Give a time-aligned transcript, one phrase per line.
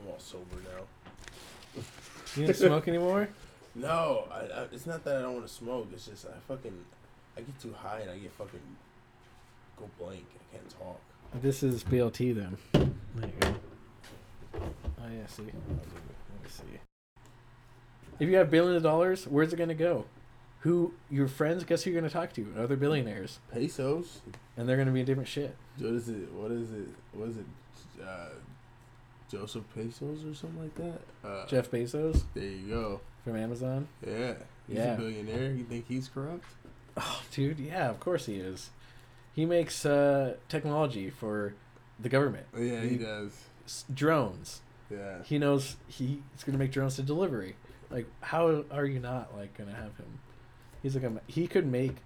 [0.00, 1.82] I'm all sober now.
[2.36, 3.28] You don't smoke anymore?
[3.76, 5.88] No, I, I, it's not that I don't want to smoke.
[5.92, 6.72] It's just I fucking
[7.36, 8.60] I get too high and I get fucking
[9.76, 10.24] go blank.
[10.32, 11.00] I can't talk.
[11.42, 12.56] This is BLT then.
[12.72, 13.54] There you go.
[14.54, 15.42] Oh yeah, see.
[15.42, 16.62] Let me see.
[18.20, 20.04] If you have billions of dollars, where's it gonna go?
[20.60, 21.64] Who your friends?
[21.64, 22.54] Guess who you're gonna talk to?
[22.56, 24.20] Other billionaires, Pesos.
[24.56, 25.56] and they're gonna be a different shit.
[25.78, 26.30] What is it?
[26.32, 26.88] What is it?
[27.12, 27.46] What is it?
[28.00, 28.28] Uh,
[29.34, 31.00] Joseph Pesos or something like that.
[31.28, 33.00] Uh, Jeff Bezos There you go.
[33.24, 33.88] from Amazon.
[34.06, 34.34] Yeah.
[34.68, 34.94] He's Yeah.
[34.94, 35.52] a billionaire.
[35.52, 36.44] You think he's corrupt?
[36.96, 38.70] Oh, dude, yeah, of course he is.
[39.34, 41.54] He makes uh, technology for
[41.98, 42.46] the government.
[42.56, 43.32] Yeah, he He- does.
[43.66, 44.60] S- drones.
[44.90, 45.22] Yeah.
[45.24, 47.56] He knows he's gonna make drones to delivery.
[47.90, 50.18] Like, how are you not like gonna have him?
[50.82, 51.96] He's like, a, he could make.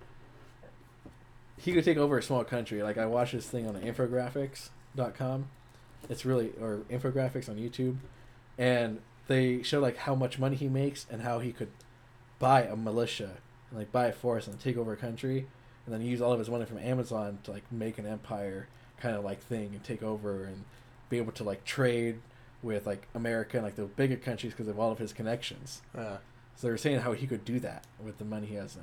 [1.58, 2.82] He could take over a small country.
[2.82, 5.48] Like I watched this thing on infographics.com.
[6.08, 7.96] It's really or infographics on YouTube,
[8.56, 11.70] and they show like how much money he makes and how he could
[12.38, 13.38] buy a militia
[13.70, 15.46] and like buy a force and take over a country,
[15.84, 18.68] and then use all of his money from Amazon to like make an empire
[19.00, 20.64] kind of like thing and take over and
[21.08, 22.20] be able to like trade
[22.62, 25.82] with like America and like the bigger countries because of all of his connections.
[25.94, 26.18] Yeah.
[26.56, 28.82] So they were saying how he could do that with the money he has now.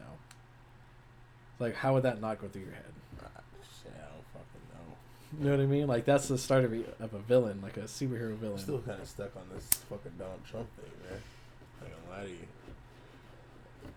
[1.59, 2.94] Like, how would that not go through your head?
[3.22, 4.95] Ah, shit, I don't fucking know.
[5.38, 5.88] You know what I mean?
[5.88, 8.54] Like, that's the start of a, of a villain, like a superhero villain.
[8.54, 11.22] I'm still kind of stuck on this fucking Donald Trump thing, man.
[11.82, 12.48] I'm not gonna lie to you.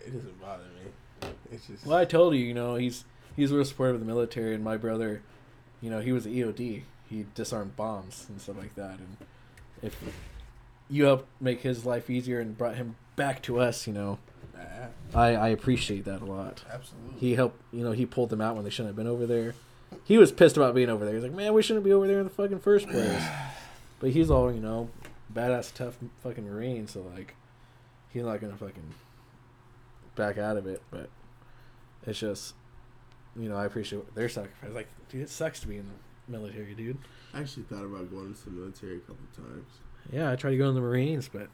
[0.07, 1.29] It doesn't bother me.
[1.53, 1.87] It's just.
[1.87, 3.05] Well, I told you, you know, he's
[3.37, 5.23] he's a real supportive of the military, and my brother,
[5.81, 6.83] you know, he was EOD.
[7.09, 9.17] He disarmed bombs and stuff like that, and
[9.83, 9.97] if
[10.91, 14.19] you helped make his life easier and brought him back to us, you know,
[15.15, 16.65] I I appreciate that a lot.
[16.71, 17.19] absolutely.
[17.21, 19.55] He helped, you know, he pulled them out when they shouldn't have been over there.
[20.05, 21.15] He was pissed about being over there.
[21.15, 23.23] He's like, man, we shouldn't be over there in the fucking first place.
[24.01, 24.91] But he's all, you know,
[25.35, 27.35] badass, tough fucking Marine, so, like,
[28.11, 28.95] he's not gonna fucking
[30.15, 30.81] back out of it.
[30.93, 31.11] But
[32.07, 32.55] it's just,
[33.35, 34.71] you know, I appreciate their sacrifice.
[34.73, 36.99] Like, dude, it sucks to be in the military, dude.
[37.35, 39.67] I actually thought about going into the military a couple times.
[40.13, 41.49] Yeah, I tried to go in the Marines, but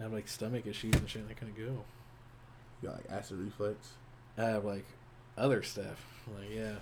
[0.00, 1.84] I have, like, stomach issues and shit, and I couldn't go.
[2.82, 3.90] You got like acid reflux.
[4.36, 4.84] I have like
[5.38, 6.04] other stuff.
[6.34, 6.76] Like yeah,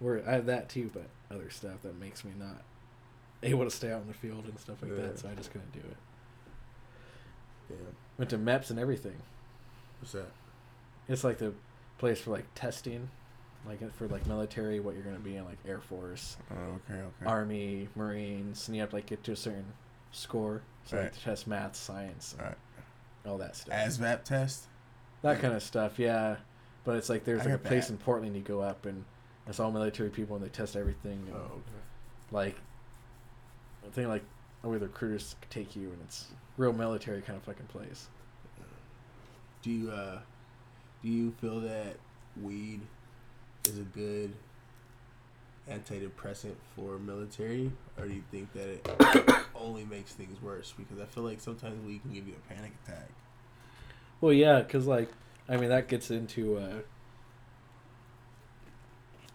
[0.00, 2.62] we're I have that too, but other stuff that makes me not
[3.42, 5.02] able to stay out in the field and stuff like Yeah.
[5.06, 5.18] that.
[5.18, 5.96] So I just couldn't do it.
[7.68, 7.78] Damn.
[8.16, 9.16] Went to MEPS and everything.
[10.00, 10.30] What's that?
[11.08, 11.52] It's like the
[11.98, 13.08] place for like testing,
[13.66, 16.54] like for like military, what you're gonna be in, like Air Force, Oh,
[16.90, 17.26] okay, okay.
[17.26, 19.66] Army, Marines, and you have to like get to a certain
[20.12, 20.62] score.
[20.84, 21.12] So like Right.
[21.12, 22.56] to test math, science, and Right.
[23.26, 23.74] all that stuff.
[23.74, 24.64] ASVAB test.
[25.22, 26.36] that kind of stuff, yeah.
[26.84, 27.94] But it's like there's I like a place that.
[27.94, 29.04] in Portland you go up and
[29.48, 31.22] it's all military people and they test everything.
[31.26, 31.62] And Oh, okay.
[32.30, 32.56] like
[33.86, 34.24] I think like
[34.62, 36.26] where the recruiters take you and it's
[36.56, 38.08] real military kind of fucking place.
[39.62, 40.18] Do you uh,
[41.02, 41.96] do you feel that
[42.40, 42.80] weed
[43.64, 44.32] is a good
[45.68, 50.72] antidepressant for military, or do you think that it only makes things worse?
[50.76, 53.08] Because I feel like sometimes weed can give you a panic attack.
[54.20, 55.10] Well, yeah, because like
[55.48, 56.74] I mean that gets into uh,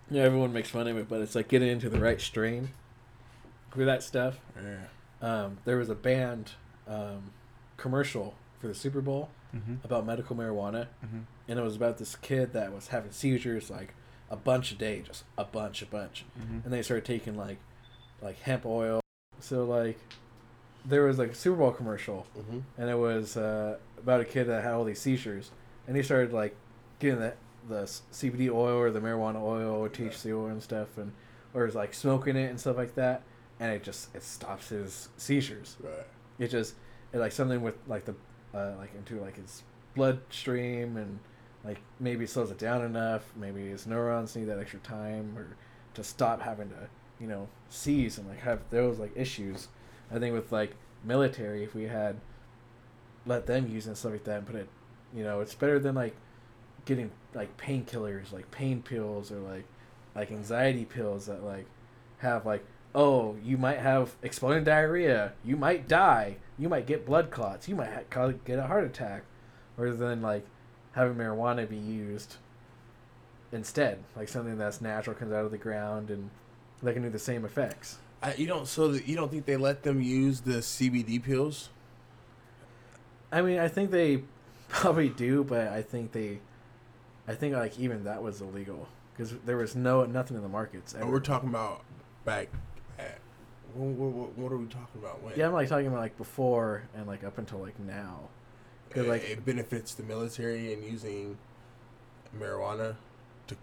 [0.10, 2.70] yeah everyone makes fun of it, but it's like getting into the right strain
[3.72, 4.40] for that stuff.
[4.56, 4.78] Yeah.
[5.22, 6.52] Um, there was a band
[6.88, 7.32] um,
[7.78, 9.76] commercial for the Super Bowl Mm-hmm.
[9.84, 11.20] about medical marijuana, Mm-hmm.
[11.48, 13.94] and it was about this kid that was having seizures like
[14.32, 16.26] a bunch a day, just a bunch, a bunch.
[16.40, 16.60] Mm-hmm.
[16.64, 17.58] and they started taking like
[18.20, 19.00] like hemp oil.
[19.40, 20.00] So like
[20.84, 22.60] there was like a Super Bowl commercial Mm-hmm.
[22.80, 25.52] and it was uh, about a kid that had all these seizures
[25.88, 26.56] and he started like
[26.98, 27.34] getting the
[27.68, 31.12] the CBD oil or the marijuana oil or THC oil and stuff and
[31.54, 33.24] or is like smoking it and stuff like that
[33.60, 35.78] and it just it stops his seizures.
[35.82, 36.06] Right.
[36.40, 36.76] It just
[37.14, 38.16] it like something with like the
[38.54, 39.64] uh, like into like his
[39.96, 41.20] bloodstream and
[41.64, 43.24] like maybe slows it down enough.
[43.36, 45.56] Maybe his neurons need that extra time or
[45.94, 49.68] to stop having to you know seize and like have those like issues.
[50.12, 52.18] I think with like military, if we had
[53.26, 54.68] let them use it and stuff like that and put it,
[55.16, 56.16] you know, it's better than like
[56.86, 59.66] getting like painkillers, like pain pills or like
[60.16, 61.66] like anxiety pills that like
[62.20, 62.64] have like
[62.96, 67.76] oh you might have exploding diarrhea, you might die, you might get blood clots, you
[67.76, 69.24] might ha- get a heart attack,
[69.78, 70.46] rather than like
[70.94, 72.36] having marijuana be used
[73.52, 76.30] instead, like something that's natural comes out of the ground and
[76.82, 77.98] they can do the same effects.
[78.22, 81.70] I, you don't so that you don't think they let them use the CBD pills?
[83.32, 84.24] I mean, I think they
[84.70, 86.40] probably do, but I think they,
[87.28, 90.94] I think like even that was illegal because there was no nothing in the markets.
[90.94, 91.12] And ever.
[91.12, 91.84] we're talking about
[92.26, 92.50] back
[93.00, 93.20] at
[93.74, 95.22] What, what, what are we talking about?
[95.24, 95.34] When?
[95.38, 98.20] Yeah, I'm like talking about like before and like up until like now.
[98.90, 101.38] 'Cause, it, like it benefits the military in using
[102.38, 102.96] marijuana
[103.48, 103.56] to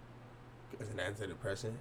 [0.81, 1.75] as an antidepressant.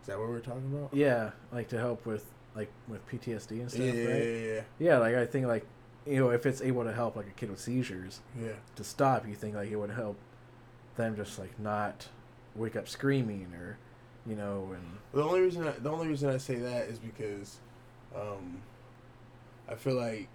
[0.00, 0.92] Is that what we're talking about?
[0.92, 4.22] yeah, like to help with like with PTSD and stuff, yeah, yeah, right?
[4.24, 5.64] yeah, Yeah, like I think like
[6.06, 8.48] you know if it's able to help like a kid with seizures yeah.
[8.48, 8.52] Yeah.
[8.76, 10.16] to stop, you think like it would help
[10.96, 12.08] them just like not
[12.54, 13.78] wake up screaming or
[14.26, 17.58] you know and The only reason I, the only reason I say that is because
[18.14, 18.62] um,
[19.68, 20.28] I feel like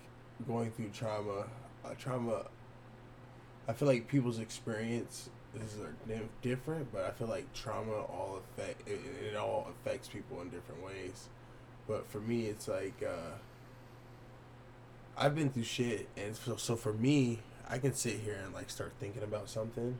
[0.47, 1.45] going through trauma,
[1.85, 2.45] uh, trauma.
[3.67, 8.87] I feel like people's experience is are different, but I feel like trauma all affect
[8.87, 8.99] it,
[9.31, 11.29] it all affects people in different ways.
[11.87, 13.35] But for me, it's like uh,
[15.17, 17.39] I've been through shit, and so, so for me,
[17.69, 19.97] I can sit here and like start thinking about something,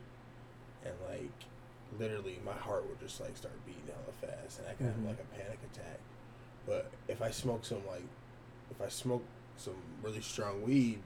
[0.88, 1.32] and like
[2.00, 4.94] literally my heart would just like start beating hella fast, and I can Mhm.
[4.96, 6.00] have like a panic attack.
[6.66, 8.04] But if I smoke some like,
[8.72, 9.24] if I smoke
[9.58, 11.00] some really strong weed,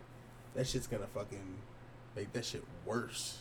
[0.56, 1.58] that shit's gonna fucking
[2.16, 3.38] make that shit worse.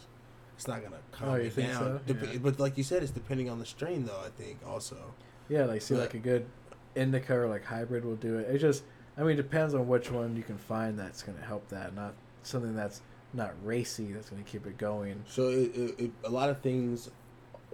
[0.56, 1.74] It's not gonna calm Oh, me down.
[1.74, 2.00] so?
[2.12, 2.38] Dep- Yeah.
[2.38, 4.20] But like you said, it's depending on the strain, though.
[4.20, 5.14] I think also.
[5.48, 6.46] yeah, like see But- like a good
[6.94, 8.54] indica or like hybrid will do it.
[8.54, 8.84] It just
[9.16, 12.14] I mean it depends on which one you can find that's gonna help that, not
[12.42, 13.00] something that's
[13.32, 15.22] not racy that's gonna keep it going.
[15.28, 17.10] So it, it, it, a lot of things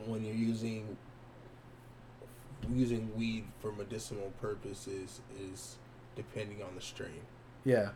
[0.06, 0.97] when you're using
[2.75, 5.76] using weed for medicinal purposes is
[6.17, 7.20] depending on the strain.
[7.64, 7.91] Yeah,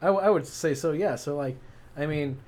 [0.00, 0.92] I, w- I would say so.
[0.92, 1.56] Yeah, so like,
[1.96, 2.38] I mean,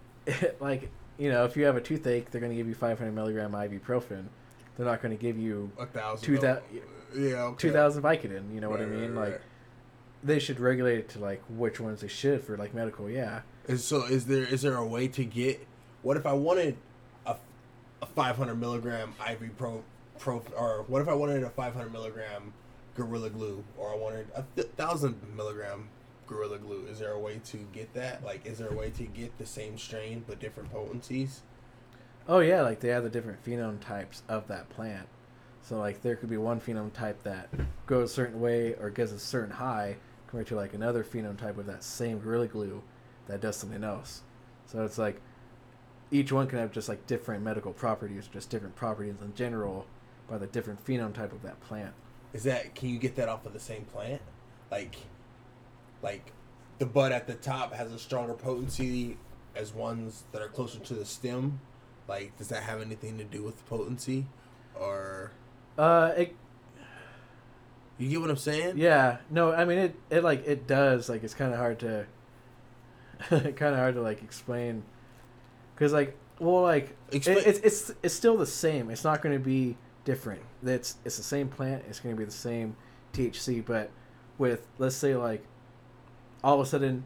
[0.60, 4.24] like you know, if you have a toothache, they're gonna give you 500 milligram ibuprofen.
[4.76, 6.26] They're not gonna give you A thousand.
[6.26, 6.40] Two
[7.14, 7.42] yeah.
[7.42, 7.68] Okay.
[7.68, 8.54] 2,000 Vicodin.
[8.54, 9.14] You know what I Right, mean?
[9.14, 9.40] right, Like, right.
[10.24, 13.10] they should regulate it to like which ones they should for like medical.
[13.10, 13.42] Yeah.
[13.68, 15.66] Is so is there is there a way to get?
[16.02, 16.76] What if I wanted
[17.26, 17.36] a,
[18.00, 19.84] a 500 milligram IV pro
[20.18, 22.52] pro or what if I wanted a 500 milligram
[22.96, 25.88] gorilla glue or I wanted a thousand milligram
[26.26, 26.86] gorilla glue?
[26.86, 28.24] Is there a way to get that?
[28.24, 31.42] Like, is there a way to get the same strain but different potencies?
[32.28, 35.06] Oh yeah, like they have the different phenome types of that plant.
[35.62, 37.48] So like there could be one phenotype that
[37.86, 41.66] goes a certain way or gives a certain high compared to like another phenotype of
[41.66, 42.82] that same gorilla glue
[43.26, 44.22] that does something else.
[44.66, 45.20] So it's like
[46.10, 49.86] each one can have just like different medical properties, or just different properties in general
[50.28, 51.94] by the different phenotype of that plant.
[52.32, 54.22] Is that can you get that off of the same plant?
[54.70, 54.96] Like,
[56.02, 56.32] like
[56.78, 59.16] the bud at the top has a stronger potency
[59.54, 61.60] as ones that are closer to the stem.
[62.08, 64.26] Like, does that have anything to do with potency,
[64.74, 65.32] or
[65.78, 66.36] Uh, it
[67.98, 68.78] you get what I'm saying?
[68.78, 69.94] Yeah, no, I mean it.
[70.10, 71.08] It like it does.
[71.08, 72.06] Like it's kind of hard to,
[73.28, 74.82] kind of hard to like explain,
[75.74, 78.90] because like well like Explain- it, it's it's it's still the same.
[78.90, 80.42] It's not going to be different.
[80.64, 81.84] It's it's the same plant.
[81.88, 82.76] It's going to be the same
[83.12, 83.90] THC, but
[84.38, 85.44] with let's say like
[86.42, 87.04] all of a sudden,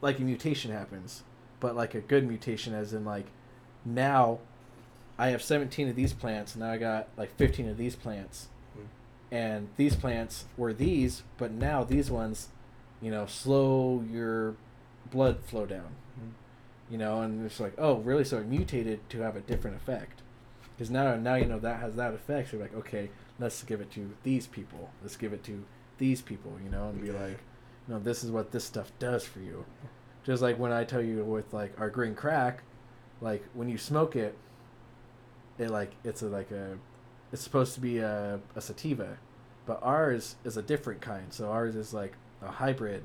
[0.00, 1.22] like a mutation happens,
[1.60, 3.26] but like a good mutation, as in like
[3.84, 4.38] now,
[5.18, 6.54] I have seventeen of these plants.
[6.54, 9.34] And now I got like fifteen of these plants hmm.
[9.34, 12.48] and these plants were these, but now these ones,
[13.00, 14.56] you know, slow your
[15.12, 15.94] blood flow down.
[16.90, 18.24] You know, and it's like, oh, really?
[18.24, 20.20] So it mutated to have a different effect.
[20.76, 22.50] Because now, now you know that has that effect.
[22.50, 24.90] So you're like, okay, let's give it to these people.
[25.00, 25.64] Let's give it to
[25.98, 26.52] these people.
[26.62, 27.12] You know, and be Yeah.
[27.14, 27.38] like,
[27.88, 29.64] you know, this is what this stuff does for you.
[30.24, 32.62] Just like when I tell you with like our green crack,
[33.20, 34.36] like when you smoke it,
[35.58, 36.78] it like it's a like a
[37.32, 39.16] it's supposed to be a, a sativa,
[39.66, 41.32] but ours is a different kind.
[41.32, 43.04] So ours is like a hybrid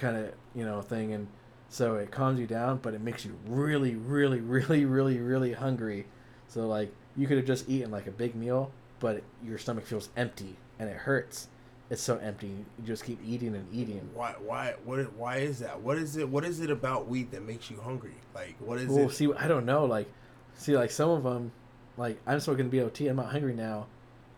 [0.00, 1.28] kind of you know thing, and
[1.68, 6.06] so it calms you down, but it makes you really, really, really, really, really hungry.
[6.48, 10.08] So like you could have just eaten like a big meal, but your stomach feels
[10.16, 11.48] empty and it hurts.
[11.90, 12.46] It's so empty.
[12.48, 14.08] You just keep eating and eating.
[14.14, 14.34] Why?
[14.44, 14.74] Why?
[14.84, 15.12] What?
[15.14, 15.80] Why is that?
[15.80, 16.28] What is it?
[16.28, 18.14] What is it about weed that makes you hungry?
[18.34, 19.12] Like, what is Well, it?
[19.12, 19.84] see, I don't know.
[19.86, 20.08] Like,
[20.54, 21.50] see, like some of them,
[21.96, 23.00] like I'm smoking BOT.
[23.00, 23.86] I'm not hungry now.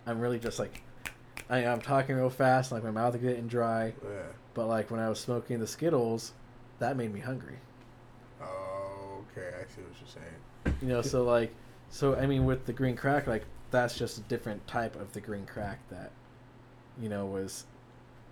[0.07, 0.83] I'm really just like,
[1.49, 2.73] I, I'm talking real fast.
[2.73, 3.93] Like my mouth is getting dry.
[4.03, 4.23] Yeah.
[4.55, 6.33] But like when I was smoking the Skittles,
[6.79, 7.59] that made me hungry.
[8.43, 9.49] Oh, okay.
[9.49, 10.79] I see what you're saying.
[10.83, 11.55] You know, so like,
[11.91, 15.21] so I mean, with the green crack, like that's just a different type of the
[15.21, 16.11] green crack that,
[17.01, 17.65] you know, was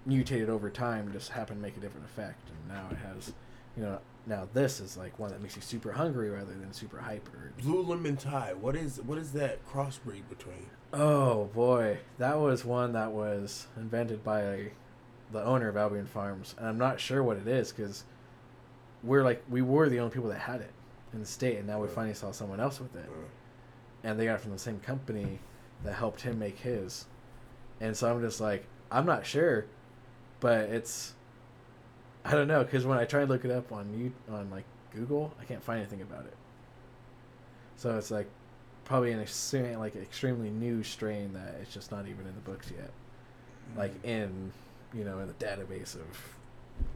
[0.06, 1.12] mutated over time.
[1.12, 3.32] Just happened to make a different effect, and now it has,
[3.76, 6.98] you know, now this is like one that makes you super hungry rather than super
[7.00, 7.52] hyper.
[7.62, 8.52] Blue lemon Thai.
[8.54, 9.00] What is?
[9.00, 10.66] What is that crossbreed between?
[10.92, 14.72] Oh boy, that was one that was invented by
[15.32, 18.04] the owner of Albion Farms, and I'm not sure what it is because
[19.02, 20.72] we're like we were the only people that had it
[21.12, 21.94] in the state, and now we Yeah.
[21.94, 23.26] finally saw someone else with it, Uh,
[24.04, 25.38] and they got it from the same company
[25.84, 27.06] that helped him make his,
[27.80, 29.66] and so I'm just like I'm not sure,
[30.40, 31.14] but it's
[32.24, 34.64] I don't know because when I try and look it up on you on like
[34.94, 36.36] Google, I can't find anything about it.
[37.76, 38.26] So it's like
[38.84, 42.70] probably an extreme, like extremely new strain that it's just not even in the books
[42.76, 42.90] yet,
[43.76, 44.52] like in
[44.92, 46.36] you know in the database of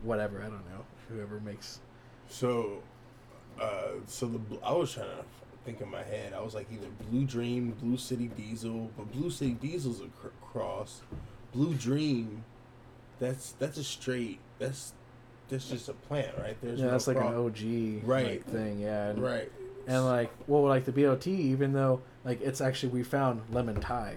[0.03, 1.81] whatever I don't know whoever makes.
[2.29, 2.83] So,
[3.61, 5.25] uh, so the I was trying to
[5.65, 6.33] think in my head.
[6.35, 10.29] I was like either Blue Dream, Blue City Diesel, but Blue City Diesel's a cr-
[10.43, 11.01] cross.
[11.53, 12.45] Blue Dream,
[13.21, 14.39] that's that's a straight.
[14.59, 14.93] That's
[15.49, 16.57] that's just a plant, right?
[16.63, 18.27] There's yeah, no that's like cro- an OG Right.
[18.27, 18.81] like, thing.
[18.81, 19.51] Yeah, and, right.
[19.87, 24.17] and like well, like the BOT, even though like it's actually we found lemon Thai,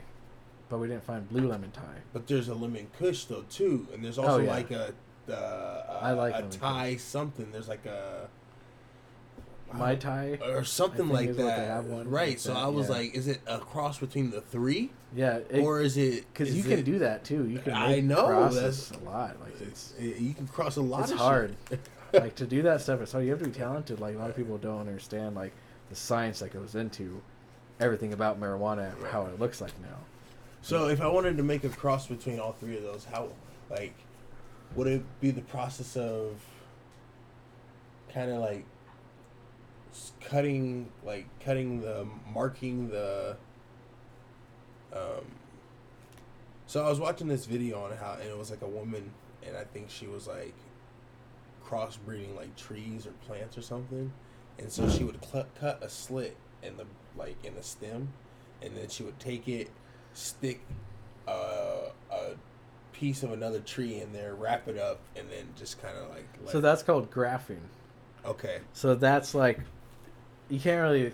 [0.70, 1.84] but we didn't find blue lemon Thai.
[2.14, 4.52] But there's a lemon kush though too, and there's also Oh, yeah.
[4.52, 4.94] like a
[5.30, 7.52] uh, I like a Thai something.
[7.52, 8.30] There's like a
[9.74, 10.40] Mai Tai.
[10.44, 11.84] or something like is what they that.
[12.08, 12.30] right.
[12.30, 12.96] like so that, I was yeah.
[12.96, 16.26] like, is it a cross between the three, Yeah, or is it?
[16.34, 17.48] because you can do that too.
[17.48, 17.74] You can.
[17.74, 19.38] I know, that's- a lot.
[19.42, 21.04] Like it's it- you can cross a lot.
[21.04, 21.56] it's hard.
[22.14, 23.02] like to do that stuff.
[23.02, 23.26] It's hard.
[23.26, 24.00] You have to be talented.
[24.00, 25.52] Like a lot of people don't understand like
[25.90, 27.22] the science that goes into
[27.80, 29.98] everything about marijuana and how it looks like now.
[30.62, 33.30] So if I wanted to make a cross between all three of those, how
[33.70, 33.94] like
[34.76, 36.42] would it be the process of
[38.14, 38.66] kind of like
[40.22, 43.38] cutting like cutting the marking the
[44.94, 45.26] um
[46.66, 49.12] so I was watching this video on how and it was like a woman
[49.46, 50.54] and I think she was like
[51.66, 54.12] crossbreeding like trees or plants or something
[54.60, 56.86] and so she would cl- cut a slit in the
[57.18, 58.10] like in the stem
[58.62, 59.70] and then she would take it
[60.14, 60.62] stick
[61.28, 62.32] uh, a
[62.94, 66.26] piece of another tree in there, wrap it up, and then just kind of like.
[66.44, 67.62] Let So that's called grafting.
[68.26, 69.60] okay, So that's like
[70.50, 71.12] you can't really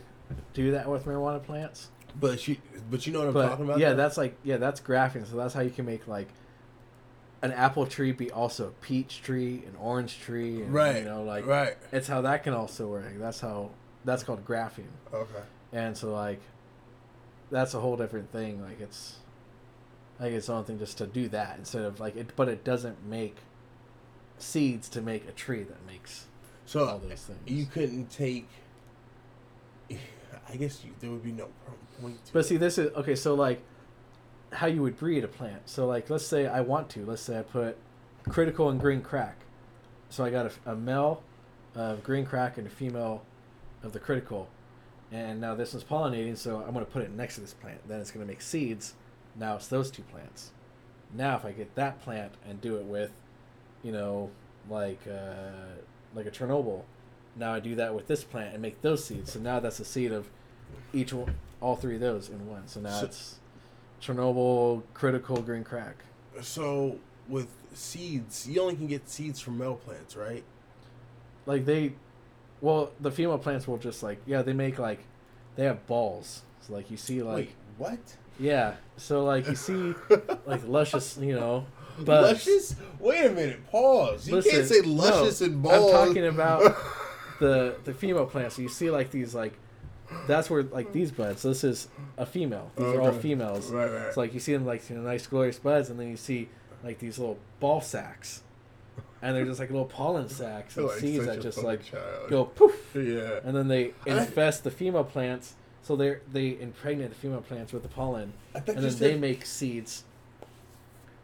[0.53, 1.89] do that with marijuana plants.
[2.19, 2.57] but you
[2.89, 3.79] but you know what I'm But talking about.
[3.79, 3.95] yeah, though?
[3.97, 5.25] that's like yeah, that's grafting.
[5.25, 6.27] So that's how you can make like
[7.41, 10.97] an apple tree be also a peach tree, an orange tree, and, right.
[10.99, 11.75] You know, like right.
[11.91, 13.05] it's how that can also work.
[13.19, 13.71] That's how
[14.05, 14.87] that's called grafting.
[15.13, 15.41] Okay.
[15.73, 16.39] And so like
[17.51, 18.61] that's a whole different thing.
[18.61, 19.17] Like it's
[20.19, 23.03] like it's own thing just to do that instead of like it but it doesn't
[23.05, 23.35] make
[24.37, 26.25] seeds to make a tree that makes
[26.65, 27.39] So all those things.
[27.45, 28.47] you couldn't take.
[30.49, 31.47] I guess you there would be no
[32.01, 32.23] point.
[32.25, 33.15] To But see, this is okay.
[33.15, 33.61] So like,
[34.51, 35.69] how you would breed a plant.
[35.69, 37.05] So like, let's say I want to.
[37.05, 37.77] Let's say I put
[38.29, 39.37] critical and green crack.
[40.09, 41.23] So I got a, a male
[41.75, 43.23] of green crack and a female
[43.81, 44.47] of the critical,
[45.11, 46.37] and now this is pollinating.
[46.37, 47.79] So I'm going to put it next to this plant.
[47.87, 48.93] Then it's going to make seeds.
[49.35, 50.51] Now it's those two plants.
[51.13, 53.11] Now if I get that plant and do it with,
[53.81, 54.29] you know,
[54.69, 55.79] like uh,
[56.15, 56.83] like a Chernobyl.
[57.35, 59.33] Now I do that with this plant and make those seeds.
[59.33, 60.29] So now that's a seed of
[60.93, 62.67] each one, all three of those in one.
[62.67, 63.39] So now So- it's
[64.01, 65.95] Chernobyl, critical, green crack.
[66.41, 66.97] So
[67.27, 70.43] with seeds, you only can get seeds from male plants, right?
[71.45, 71.93] Like they,
[72.61, 74.99] well, the female plants will just like yeah they make like,
[75.55, 76.41] they have balls.
[76.61, 77.99] So like you see like Wait, what?
[78.39, 78.75] yeah.
[78.97, 79.93] So like you see
[80.45, 81.65] like luscious you know.
[81.99, 82.45] buds.
[82.45, 82.75] luscious?
[82.99, 83.65] Wait a minute.
[83.71, 84.27] Pause.
[84.27, 85.93] You Listen, can't say no, luscious and balls.
[85.93, 86.75] I'm talking about
[87.39, 88.55] the the female plants.
[88.55, 89.53] So you see like these like
[90.27, 91.41] that's where like these buds.
[91.41, 91.87] So this is
[92.17, 92.71] a female.
[92.77, 93.71] These are all females.
[93.71, 94.01] Right, right.
[94.07, 96.49] It's like you see them like you know, nice glorious buds, and then you see
[96.83, 98.43] like these little ball sacks,
[99.21, 102.29] and they're just like little pollen sacks and Like seeds that just like child.
[102.29, 103.39] go poof, Yeah.
[103.43, 105.55] and then they I- infest the female plants.
[105.81, 108.99] So they they impregnate the female plants with the pollen, and then said.
[108.99, 110.03] they make seeds,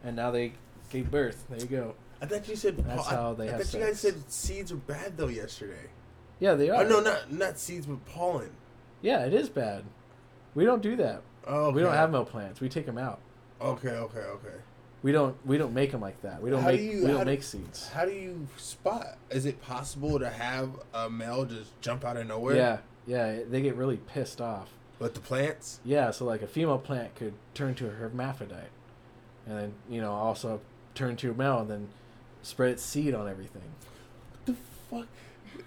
[0.04, 0.52] and now they
[0.90, 1.44] gave birth.
[1.48, 1.94] There you go.
[2.20, 2.76] I thought you said.
[2.78, 5.86] That's how they I have thought you guys said seeds are bad though yesterday.
[6.40, 6.84] Yeah, they oh, are.
[6.84, 8.50] Oh no, not not seeds, but pollen.
[9.02, 9.84] Yeah, it is bad.
[10.54, 11.22] We don't do that.
[11.46, 11.76] Oh, okay.
[11.76, 12.60] We don't have male plants.
[12.60, 13.20] We take them out.
[13.60, 14.56] Okay, okay, okay.
[15.02, 15.36] We don't.
[15.46, 16.42] We don't make them like that.
[16.42, 16.92] We don't How do make.
[16.92, 17.88] you- we don't do- make seeds.
[17.88, 19.16] How do you spot?
[19.30, 22.56] Is it possible to have a male just jump out of nowhere?
[22.56, 23.40] Yeah, yeah.
[23.48, 24.68] They get really pissed off.
[24.98, 25.80] But the plants.
[25.84, 28.68] Yeah, so like a female plant could turn to a hermaphrodite,
[29.46, 30.60] and then you know also
[30.94, 31.88] turn to a male and then
[32.42, 33.62] spread its seed on everything.
[34.32, 34.56] What the
[34.90, 35.06] fuck?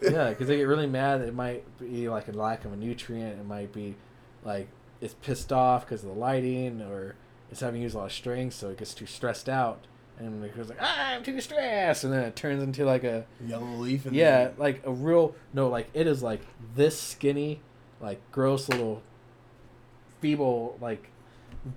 [0.01, 1.21] Yeah, because they get really mad.
[1.21, 3.39] It might be like a lack of a nutrient.
[3.39, 3.95] It might be
[4.43, 4.67] like
[5.01, 7.15] it's pissed off because of the lighting, or
[7.51, 9.85] it's having used a lot of strings, so it gets too stressed out,
[10.17, 13.25] and it goes like, ah, "I'm too stressed," and then it turns into like a
[13.45, 14.05] Yellow leaf.
[14.05, 16.41] And yeah, like a real no, like it is like
[16.75, 17.59] this skinny,
[18.01, 19.01] like gross little,
[20.21, 21.09] feeble like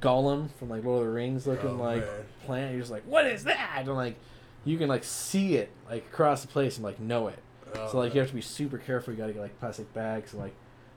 [0.00, 2.24] Gollum from like Lord of the Rings looking Oh, like man.
[2.44, 2.70] plant.
[2.72, 3.82] You're just like, what is that?
[3.84, 4.16] And like,
[4.64, 7.38] you can like see it like across the place and like know it.
[7.78, 9.12] Oh, so like you have to be super careful.
[9.12, 10.54] You gotta get like plastic bags and like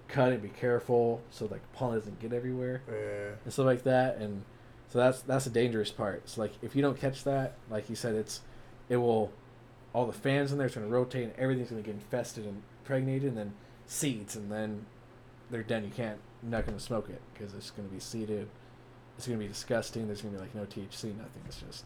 [0.07, 0.41] cut it.
[0.41, 3.35] Be careful so like pollen doesn't get everywhere Yeah.
[3.43, 4.17] and stuff like that.
[4.17, 4.43] And
[4.89, 6.27] So that's that's a dangerous part.
[6.29, 8.41] So like if you don't catch that, like you said, it's
[8.89, 9.31] it will
[9.93, 12.45] all the fans in there is going to rotate and everything's going to get infested
[12.45, 13.53] and impregnated and then
[13.87, 14.85] seeds and then
[15.49, 15.83] they're done.
[15.83, 18.47] You can't you're not going to smoke it because it's going to be seeded.
[19.17, 20.07] It's going to be disgusting.
[20.07, 21.41] There's going to be like no THC, nothing.
[21.47, 21.83] It's just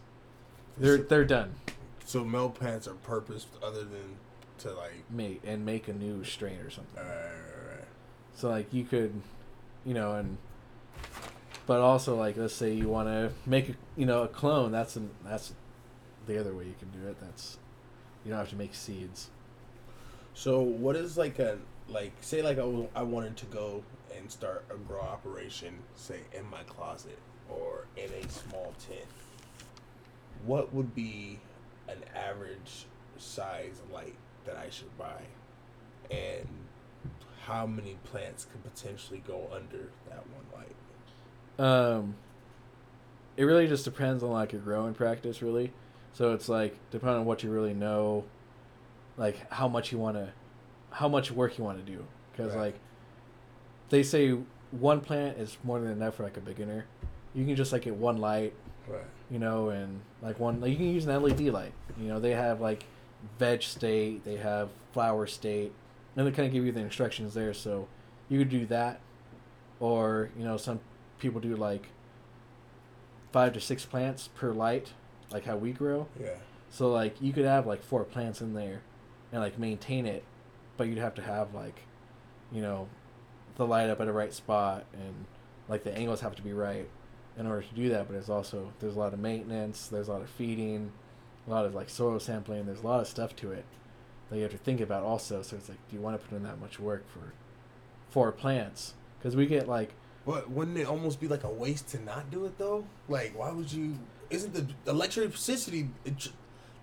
[0.78, 1.54] they're they're done.
[2.06, 4.16] So male pants are purposed other than
[4.58, 7.02] to like make and make a new strain or something.
[7.02, 7.88] Right, right, right.
[8.34, 9.20] So like you could,
[9.84, 10.38] you know, and
[11.66, 14.72] but also like let's say you want to make a you know a clone.
[14.72, 15.52] That's an that's
[16.26, 17.16] the other way you can do it.
[17.20, 17.58] That's
[18.24, 19.30] you don't have to make seeds.
[20.34, 21.58] So what is like a
[21.88, 23.82] like say like I, I wanted to go
[24.16, 27.18] and start a grow operation say in my closet
[27.48, 29.06] or in a small tent.
[30.44, 31.38] What would be
[31.88, 35.22] an average size light that I should buy,
[36.10, 36.46] and
[37.46, 41.64] how many plants could potentially go under that one light?
[41.66, 42.14] Um,
[43.36, 45.72] it really just depends on like your growing practice, really.
[46.12, 48.24] So it's like depending on what you really know,
[49.16, 50.32] like how much you want to,
[50.90, 52.04] how much work you want to do.
[52.32, 52.66] Because Right.
[52.66, 52.74] like,
[53.90, 54.36] they say
[54.70, 56.86] one plant is more than enough for like a beginner.
[57.34, 58.54] You can just like get one light,
[58.88, 59.02] Right.
[59.30, 61.72] you know, and like one like you can use an LED light.
[62.00, 62.84] You know, they have like
[63.38, 65.72] veg state, they have flower state,
[66.16, 67.54] and they kind of give you the instructions there.
[67.54, 67.88] So
[68.28, 69.00] you could do that,
[69.80, 70.80] or you know, some
[71.18, 71.88] people do like
[73.32, 74.92] five to six plants per light,
[75.30, 76.06] like how we grow.
[76.20, 76.36] Yeah.
[76.70, 78.82] So like you could have like four plants in there,
[79.32, 80.24] and like maintain it,
[80.76, 81.80] but you'd have to have like,
[82.52, 82.88] you know,
[83.56, 85.26] the light up at the right spot and
[85.68, 86.88] like the angles have to be right
[87.38, 88.06] in order to do that.
[88.08, 90.92] But it's also there's a lot of maintenance, there's a lot of feeding,
[91.46, 92.66] a lot of like soil sampling.
[92.66, 93.64] There's a lot of stuff to it
[94.30, 95.42] that you have to think about also.
[95.42, 97.32] So it's like, do you want to put in that much work for
[98.10, 98.94] four plants?
[99.18, 99.90] Because we get like
[100.26, 102.84] But wouldn't it almost be like a waste to not do it though?
[103.08, 103.98] Like, why would you?
[104.30, 106.30] Isn't the electricity it-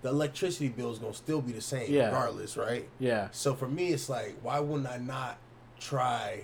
[0.02, 2.06] the electricity bill is gonna still be the same Yeah.
[2.06, 2.88] regardless, right?
[2.98, 5.38] yeah, So for me, it's like, why wouldn't I not
[5.78, 6.42] try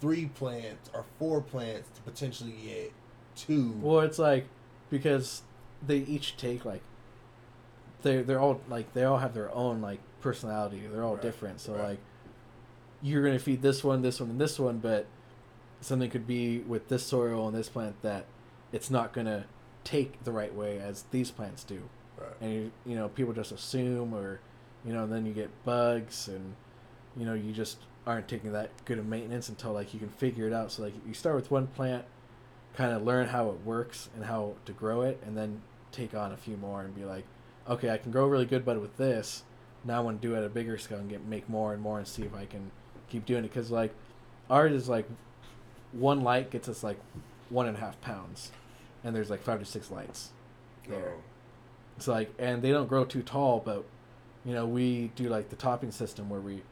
[0.00, 2.92] three plants or four plants to potentially get
[3.34, 3.72] two?
[3.80, 4.46] Well, it's like
[4.88, 5.42] because
[5.84, 6.82] they each take like
[8.02, 10.82] they they're all like they all have their own like personality.
[10.90, 11.60] They're all Right, different.
[11.60, 11.88] So right.
[11.90, 11.98] like
[13.02, 15.06] you're gonna feed this one, this one, and this one, but
[15.80, 18.26] something could be with this soil and this plant that
[18.72, 19.44] it's not gonna
[19.84, 21.82] take the right way as these plants do.
[22.18, 22.30] right.
[22.40, 24.40] And you, you know people just assume or
[24.84, 26.54] you know then you get bugs and
[27.16, 30.46] you know you just aren't taking that good of maintenance until like you can figure
[30.46, 30.70] it out.
[30.72, 32.04] So like you start with one plant
[32.74, 35.60] kind of learn how it works and how to grow it and then
[35.90, 37.24] take on a few more and be like
[37.68, 39.44] okay i can grow really good but with this
[39.84, 41.82] now i want to do it at a bigger scale and get make more and
[41.82, 42.70] more and see if i can
[43.12, 43.48] keep doing it.
[43.48, 43.94] Because like
[44.50, 45.06] art is like
[45.92, 46.98] one light gets us like
[47.50, 48.50] one and a half pounds
[49.04, 50.30] and there's like five to six lights
[50.88, 51.12] there.
[51.14, 51.20] Oh,
[51.96, 53.84] it's like and they don't grow too tall but
[54.44, 56.62] you know we do like the topping system where we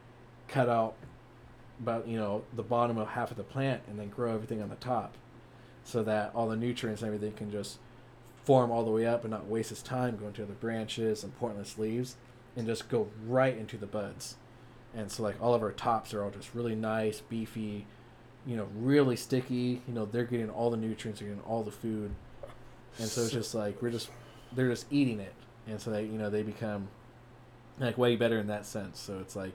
[0.47, 0.95] cut out
[1.79, 4.69] about you know the bottom of half of the plant and then grow everything on
[4.69, 5.13] the top
[5.83, 7.77] so that all the nutrients and everything can just
[8.43, 11.37] form all the way up and not waste his time going to the branches and
[11.39, 12.15] pointless leaves
[12.55, 14.35] and just go right into the buds.
[14.95, 17.85] And so like all of our tops are all just really nice beefy
[18.45, 19.81] you know really sticky.
[19.87, 22.11] You know they're getting all the nutrients they're getting all the food.
[22.97, 24.09] And so it's just like we're just
[24.51, 25.33] they're just eating it.
[25.67, 26.89] And so they you know they become
[27.79, 28.99] like way better in that sense.
[28.99, 29.53] So it's like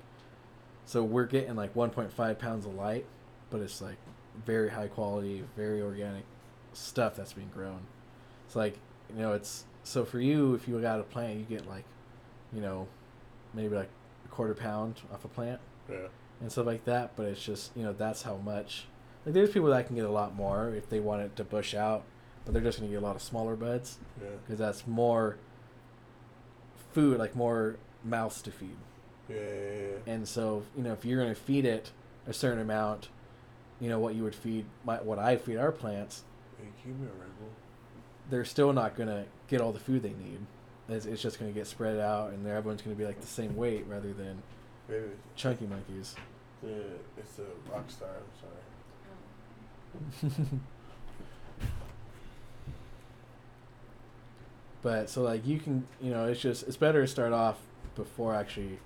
[0.87, 3.05] so we're getting like 1.5 pounds of light
[3.51, 3.96] but it's like
[4.44, 6.25] very high quality very organic
[6.72, 7.81] stuff that's being grown
[8.47, 8.79] it's like
[9.15, 11.85] you know it's so for you if you got a plant you get like
[12.53, 12.89] you know
[13.55, 13.89] maybe like
[14.25, 16.09] a quarter pound off a plant yeah.
[16.41, 17.17] and stuff like that.
[17.17, 18.87] But it's just you know that's how much.
[19.25, 21.75] Like there's people that can get a lot more if they want it to bush
[21.75, 22.05] out,
[22.45, 24.29] but they're just gonna get a lot of smaller buds Yeah.
[24.45, 25.37] because that's more
[26.93, 28.77] food, like more mouths to feed.
[29.29, 29.37] Yeah.
[29.37, 30.13] yeah, yeah.
[30.13, 31.91] And so you know if you're gonna feed it
[32.27, 33.09] a certain amount,
[33.81, 36.25] you know what you would feed my, what I feed our plants,
[36.59, 37.65] Hey, give me a.
[38.31, 40.39] they're still not gonna get all the food they need.
[40.89, 43.85] It's, it's just gonna get spread out, and everyone's gonna be like the same weight
[43.89, 44.43] rather than
[44.89, 46.15] Maybe chunky monkeys.
[46.62, 46.85] it's the
[47.21, 48.09] it's a rock star.
[50.19, 50.49] I'm sorry.
[54.83, 57.57] but so like you can you know it's just it's better to start off
[57.95, 58.79] before actually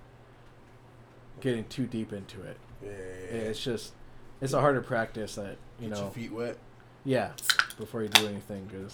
[1.40, 2.90] getting too deep into it Yeah.
[2.90, 2.96] yeah,
[3.32, 3.38] yeah.
[3.48, 3.92] it's just
[4.40, 6.56] it's a harder practice that you Get know your feet wet.
[7.04, 7.32] yeah
[7.78, 8.92] before you do anything because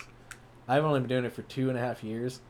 [0.69, 2.41] i've only been doing it for two and a half years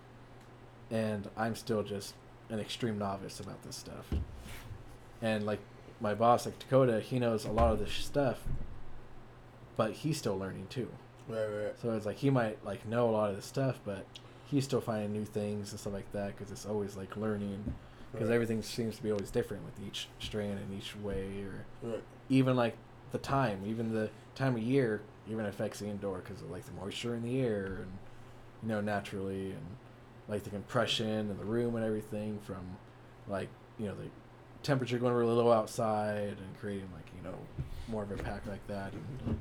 [0.90, 2.14] and i'm still just
[2.50, 4.06] an extreme novice about this stuff
[5.22, 5.60] and like
[6.00, 8.40] my boss like dakota he knows a lot of this stuff
[9.76, 10.88] but he's still learning too
[11.28, 11.74] Right, right.
[11.82, 14.06] So it's like he might like know a lot of this stuff, but
[14.46, 17.74] he's still finding new things and stuff like that because it's always like learning
[18.12, 18.34] because Right.
[18.36, 22.02] everything seems to be always different with each strain and each way or Right.
[22.28, 22.76] even like
[23.10, 26.72] the time, even the time of year, even affects the indoor because of like the
[26.74, 27.90] moisture in the air and
[28.66, 29.66] you know naturally and
[30.28, 32.76] like the compression and the room and everything from
[33.28, 33.48] like
[33.78, 34.08] you know the
[34.64, 37.36] temperature going really low outside and creating like you know
[37.88, 38.92] more of a pack like that.
[38.92, 39.38] And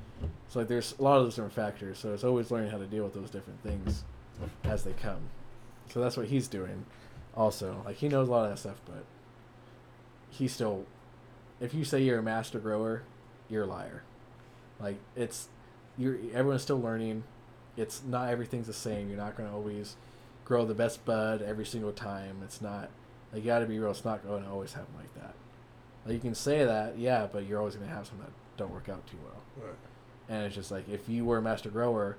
[0.47, 1.97] so like there's a lot of those different factors.
[1.97, 4.03] So it's always learning how to deal with those different things
[4.63, 5.21] as they come.
[5.89, 6.85] So that's what he's doing
[7.35, 7.81] also.
[7.83, 9.03] Like he knows a lot of that stuff but
[10.29, 10.85] he still
[11.59, 13.01] if you say you're a master grower
[13.49, 14.03] you're a liar.
[14.79, 15.47] Like it's
[15.97, 17.23] you're everyone's still learning
[17.77, 19.09] it's not everything's the same.
[19.09, 19.95] You're not going to always
[20.45, 22.41] grow the best bud every single time.
[22.43, 22.89] It's not
[23.33, 25.33] like you got to be real it's not going to always happen like that.
[26.05, 28.71] Like you can say that yeah but you're always going to have some that don't
[28.71, 29.67] work out too well.
[29.67, 29.75] Right.
[30.29, 32.17] and it's just like if you were a master grower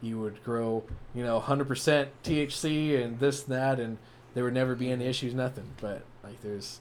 [0.00, 3.98] you would grow you know 100% thc and this and that and
[4.34, 5.72] there would never be any issues nothing.
[5.80, 6.80] But like there's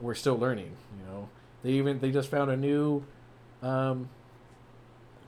[0.00, 1.28] we're still learning you know?
[1.62, 3.04] They even they just found a new
[3.62, 4.10] um,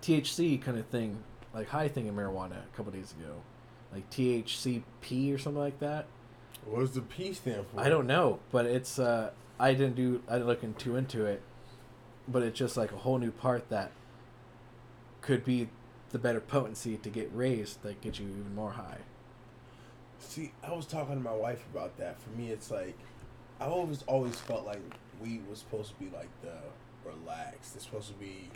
[0.03, 1.23] thc kind of thing
[1.57, 3.35] like high thing in marijuana a couple days ago
[3.93, 6.07] like thcp or something like that
[6.65, 7.81] What does the P stand for?
[7.81, 11.25] I don't know, but it's uh I didn't do I didn't look in too into
[11.25, 11.41] it,
[12.29, 13.93] but it's just like a whole new part that
[15.21, 15.69] could be
[16.11, 18.99] the better potency to get raised that gets you even more high.
[20.19, 22.21] See, I was talking to my wife about that.
[22.21, 22.99] For me, it's like
[23.61, 24.81] I always always felt like
[25.23, 26.57] weed was supposed to be like the
[27.05, 27.77] relaxed.
[27.77, 28.51] It's supposed to be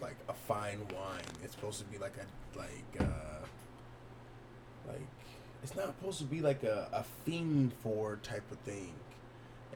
[0.00, 1.22] like a fine wine.
[1.42, 3.44] It's supposed to be like a like uh
[4.86, 5.06] like
[5.62, 8.92] it's not supposed to be like a, a fiend for type of thing.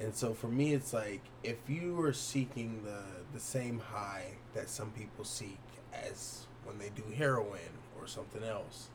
[0.00, 3.02] And so for me it's like if you are seeking the
[3.32, 5.58] the same high that some people seek
[5.92, 7.60] as when they do heroin
[7.98, 8.88] or something else,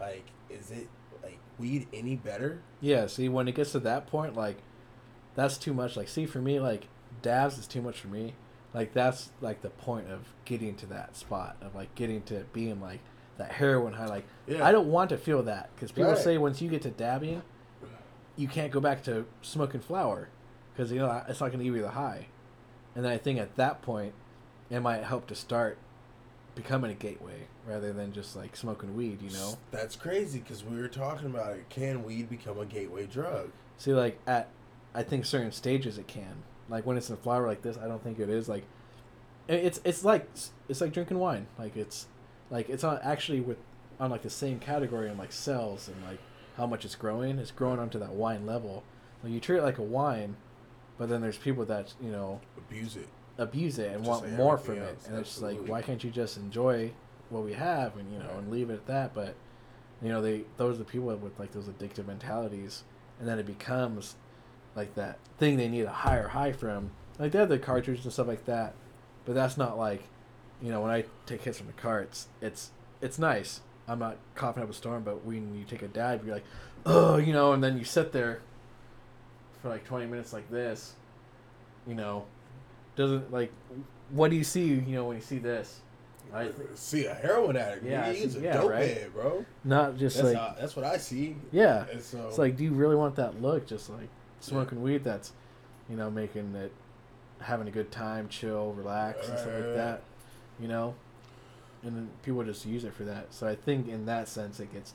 [0.00, 0.88] like is it
[1.22, 2.60] like weed any better?
[2.80, 4.58] Yeah, see when it gets to that point like
[5.34, 5.96] that's too much.
[5.96, 6.86] Like see for me like
[7.22, 8.34] dabs is too much for me.
[8.74, 12.80] Like that's like the point of getting to that spot of like getting to being
[12.80, 13.00] like
[13.38, 14.64] that heroin high like Yeah.
[14.66, 16.18] I don't want to feel that because people Right.
[16.18, 17.42] say once you get to dabbing,
[18.36, 20.28] you can't go back to smoking flower
[20.72, 22.26] because you know it's not going to give you the high.
[22.96, 24.12] And then I think at that point,
[24.70, 25.78] it might help to start
[26.54, 29.20] becoming a gateway rather than just like smoking weed.
[29.22, 31.68] You know, That's crazy because we were talking about it.
[31.68, 33.50] Can weed become a gateway drug?
[33.76, 34.48] see like at
[34.94, 36.42] I think certain stages it can.
[36.68, 38.48] Like when it's in a flower like this, I don't think it is.
[38.48, 38.64] Like
[39.48, 40.28] it's it's like
[40.68, 41.46] it's like drinking wine.
[41.58, 42.06] Like it's
[42.50, 43.58] like it's not actually with
[44.00, 46.18] on like the same category on like cells and like
[46.56, 47.38] how much it's growing.
[47.38, 48.82] It's growing onto that wine level.
[49.22, 50.36] Like you treat it like a wine,
[50.98, 53.08] but then there's people that you know Abuse it.
[53.38, 55.82] abuse it and Just want like more from it, else, and it's just like why
[55.82, 56.92] can't you just enjoy
[57.30, 59.14] what we have and you know and leave it at that?
[59.14, 59.34] But
[60.02, 62.84] you know they those are the people with like those addictive mentalities,
[63.18, 64.16] and then it becomes
[64.76, 66.90] like that thing they need a higher high from.
[67.18, 68.74] Like they have the cartridge and stuff like that,
[69.24, 70.02] but that's not like,
[70.60, 73.60] you know, when I take hits from the carts, it's it's nice.
[73.86, 76.44] I'm not coughing up a storm, but when you take a dab, you're like,
[76.86, 78.40] oh, you know, and then you sit there
[79.60, 80.94] for like 20 minutes like this,
[81.86, 82.24] you know,
[82.96, 83.52] doesn't like,
[84.10, 85.80] what do you see, you know, when you see this?
[86.32, 87.84] I uh, see a heroin addict.
[87.84, 88.88] Yeah, he's a yeah, dope right?
[88.88, 89.44] head, bro.
[89.62, 91.36] not just That's like, how, that's what I see.
[91.52, 93.66] yeah, so It's like, do you really want that look?
[93.66, 94.08] Just like
[94.44, 95.32] smoking weed that's,
[95.88, 96.72] you know, making it,
[97.40, 100.02] having a good time, chill, relax, and stuff like that,
[100.60, 100.94] you know?
[101.82, 103.34] And then people just use it for that.
[103.34, 104.94] So I think in that sense, it gets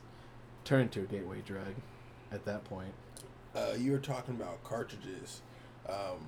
[0.65, 1.75] turned to a gateway drug
[2.31, 2.93] at that point.
[3.55, 5.41] uh, you were talking about cartridges.
[5.87, 6.19] Um,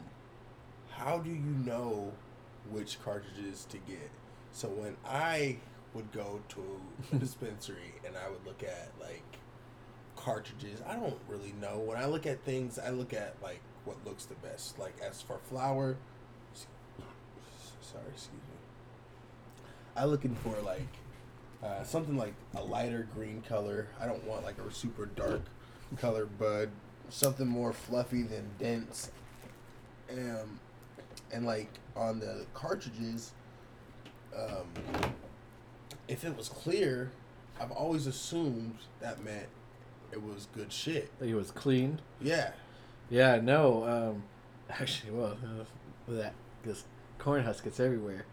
[0.91, 2.11] how do you know
[2.69, 4.09] which cartridges to get?
[4.51, 5.57] So when I
[5.93, 6.63] would go to
[7.13, 9.23] a dispensary and I would look at like
[10.23, 11.79] cartridges, I don't really know.
[11.79, 14.77] When I look at things, I look at like what looks the best.
[14.77, 15.97] Like as for flour,
[17.81, 19.65] sorry, excuse me.
[19.95, 20.87] I looking for like
[21.63, 23.87] uh, something like a lighter green color.
[23.99, 25.41] I don't want like a super dark
[25.97, 26.69] color bud.
[27.09, 29.11] Something more fluffy than dense.
[30.11, 30.59] Um,
[31.31, 33.31] and like on the cartridges,
[34.37, 34.67] um,
[36.07, 37.11] if it was clear,
[37.59, 39.47] I've always assumed that meant
[40.11, 41.11] it was good shit.
[41.21, 41.99] It was clean.
[42.21, 42.51] Yeah.
[43.09, 44.23] Yeah, no, um,
[44.69, 45.63] actually, well, uh,
[46.13, 46.83] that, because
[47.17, 48.25] corn husk gets everywhere.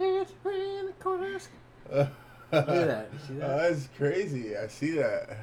[0.00, 1.50] It's in the corn husk.
[1.92, 2.08] Look
[2.52, 3.10] at that.
[3.26, 3.50] See that?
[3.50, 4.56] Oh, that's crazy.
[4.56, 5.38] I see that.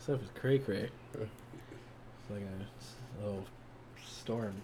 [0.00, 0.88] Stuff is cray cray.
[1.14, 3.44] It's like a little
[4.06, 4.54] storm.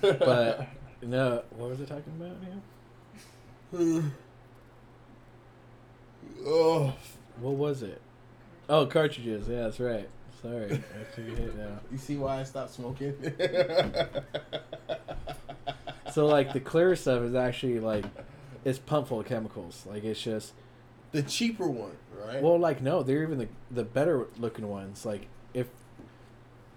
[0.00, 0.68] But
[1.02, 2.36] no, what was I talking about
[3.82, 4.02] here?
[6.46, 6.92] Oh,
[7.40, 8.00] What was it?
[8.68, 9.48] Oh, cartridges.
[9.48, 10.08] Yeah, that's right.
[10.42, 11.80] Sorry, I took a hit now.
[11.90, 13.14] you see why I stopped smoking?
[16.14, 18.04] So like the clear stuff is actually like
[18.64, 19.84] it's pumped full of chemicals.
[19.84, 20.52] Like it's just
[21.10, 22.40] the cheaper one, right?
[22.40, 25.04] well, like no, they're even the the better looking ones.
[25.04, 25.66] Like if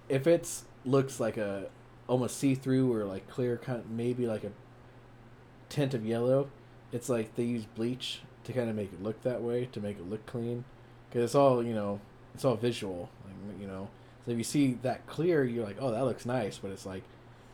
[0.09, 1.69] if it's looks like a
[2.07, 4.51] almost see through or like clear kind, of maybe like a
[5.69, 6.49] tint of yellow.
[6.91, 9.99] It's like they use bleach to kind of make it look that way to make
[9.99, 10.63] it look clean,
[11.17, 11.99] because it's all you know,
[12.35, 13.09] it's all visual.
[13.25, 13.89] Like you know,
[14.25, 16.59] so if you see that clear, you're like, oh, that looks nice.
[16.59, 17.01] But it's like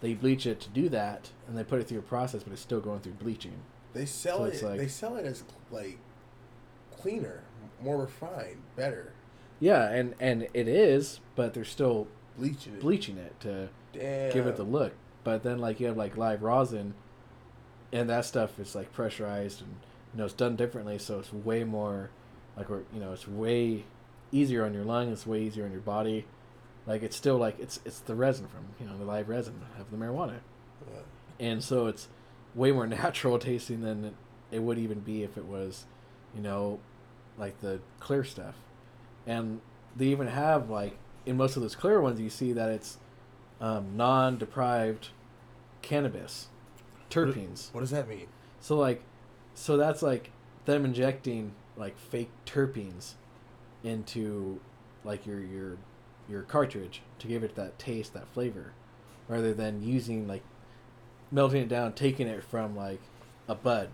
[0.02, 2.62] they bleach it to do that, and they put it through a process, but it's
[2.62, 3.54] still going through bleaching.
[3.94, 4.62] they sell so it.
[4.64, 5.98] like- they sell it as like
[7.00, 7.44] cleaner,
[7.82, 9.14] more refined, better.
[9.62, 12.82] Yeah, and and it is, but they're still Bleaching it.
[12.82, 14.34] bleaching it to Damn.
[14.34, 14.94] give it the look.
[15.24, 16.96] But then like you have like live rosin,
[17.94, 19.76] and that stuff is like pressurized and
[20.14, 22.10] you know it's done differently, so it's way more
[22.58, 23.84] like we're you know it's way
[24.32, 25.12] easier on your lung.
[25.12, 26.26] It's way easier on your body.
[26.86, 29.90] Like it's still like it's it's the resin from you know the live resin of
[29.92, 30.40] the marijuana,
[30.92, 31.00] Yeah.
[31.40, 32.08] and so it's
[32.56, 34.14] way more natural tasting than it,
[34.52, 35.86] it would even be if it was,
[36.36, 36.80] you know,
[37.38, 38.56] like the clear stuff,
[39.26, 39.62] and
[39.96, 42.98] they even have like in most of those clear ones you see that it's
[43.62, 45.08] um, non-deprived
[45.82, 46.48] cannabis
[47.10, 47.74] terpenes.
[47.74, 48.28] What does that mean?
[48.60, 49.02] So like,
[49.54, 50.32] so that's like
[50.66, 53.14] them injecting like fake terpenes
[53.84, 54.60] into
[55.04, 55.78] like your your
[56.30, 58.72] your cartridge to give it that taste, that flavor,
[59.28, 60.44] rather than using like
[61.32, 63.02] melting it down, taking it from like
[63.48, 63.90] a bud,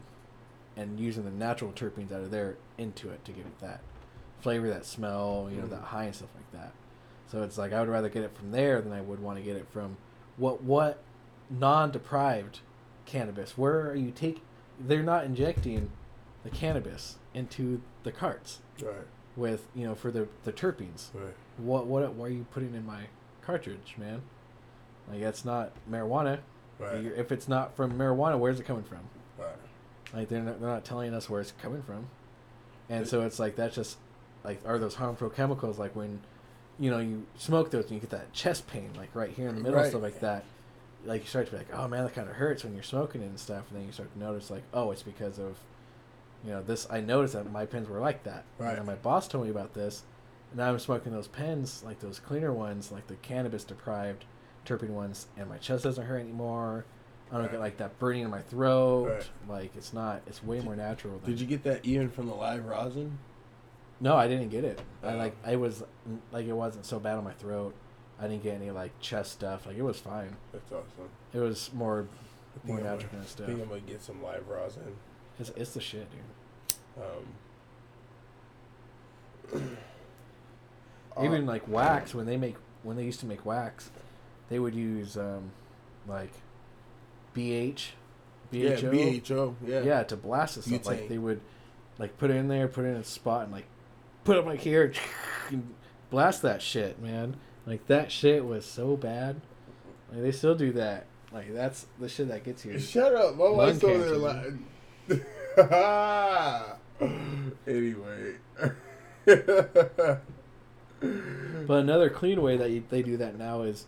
[0.77, 3.81] and using the natural terpenes out of there into it to give it that
[4.41, 5.71] flavor, that smell, you know, Mm.
[5.71, 6.71] that high and stuff like that.
[7.27, 9.43] So it's like I would rather get it from there than I would want to
[9.43, 9.97] get it from
[10.37, 10.99] what what
[11.49, 12.59] non-deprived
[13.05, 13.57] cannabis.
[13.57, 14.41] Where are you take?
[14.79, 15.91] They're not injecting
[16.43, 18.93] the cannabis into the carts Right.
[19.35, 21.07] with you know for the the terpenes.
[21.13, 21.33] Right.
[21.57, 23.03] What what what are you putting in my
[23.41, 24.21] cartridge, man?
[25.11, 26.39] Like that's not marijuana.
[26.77, 27.05] Right.
[27.05, 28.99] If it's not from marijuana, where's it coming from?
[29.37, 29.49] Right.
[30.13, 32.07] Like they're not, they're not telling us where it's coming from,
[32.89, 33.97] and so it's like that's just
[34.43, 36.21] like are those harmful chemicals like when
[36.79, 39.55] you know you smoke those and you get that chest pain like right here in
[39.55, 39.89] the middle and Right.
[39.89, 40.45] stuff like that.
[41.05, 43.21] Like you start to be like, oh man, that kind of hurts when you're smoking
[43.21, 45.57] it and stuff, and then you start to notice like, oh, it's because of
[46.45, 46.87] you know this.
[46.89, 48.45] I noticed that my pens were like that.
[48.57, 48.77] Right.
[48.77, 50.03] And my boss told me about this,
[50.51, 54.25] and now I'm smoking those pens like those cleaner ones, like the cannabis deprived
[54.65, 56.85] terpene ones, and my chest doesn't hurt anymore.
[57.31, 57.51] I don't Right.
[57.51, 59.07] get like that burning in my throat.
[59.09, 59.29] Right.
[59.47, 60.21] Like it's not.
[60.27, 61.19] It's way more natural.
[61.19, 63.19] Than, Did you get that even from the live rosin?
[64.01, 64.81] No, I didn't get it.
[65.03, 65.17] I Oh.
[65.17, 65.35] like.
[65.45, 65.83] I was
[66.31, 67.75] like it wasn't so bad on my throat.
[68.19, 69.65] I didn't get any like chest stuff.
[69.67, 70.35] Like it was fine.
[70.51, 71.09] That's awesome.
[71.33, 72.07] It was more
[72.63, 73.45] I more natural kind of I stuff.
[73.47, 74.95] think I'm gonna get some live rosin.
[75.39, 76.21] It's it's the shit, dude.
[79.53, 79.77] Um,
[81.23, 83.89] Even like wax when they make when they used to make wax,
[84.49, 85.51] they would use um,
[86.07, 86.31] like
[87.35, 87.89] BH,
[88.51, 89.55] yeah, BHO, BHO.
[89.65, 89.81] Yeah.
[89.81, 90.85] yeah, to blast the stuff.
[90.85, 91.41] Like they would
[91.97, 93.65] like put it in there, put it in a spot, and like
[94.23, 94.93] put it like here,
[95.49, 95.73] and
[96.09, 97.35] blast that shit, man.
[97.65, 99.41] Like that shit was so bad.
[100.11, 101.05] Like they still do that.
[101.31, 102.79] Like that's the shit that gets you.
[102.79, 103.35] Shut up.
[103.35, 104.53] My wife's over there like.
[107.67, 108.35] anyway.
[111.01, 113.85] But another clean way that you, they do that now is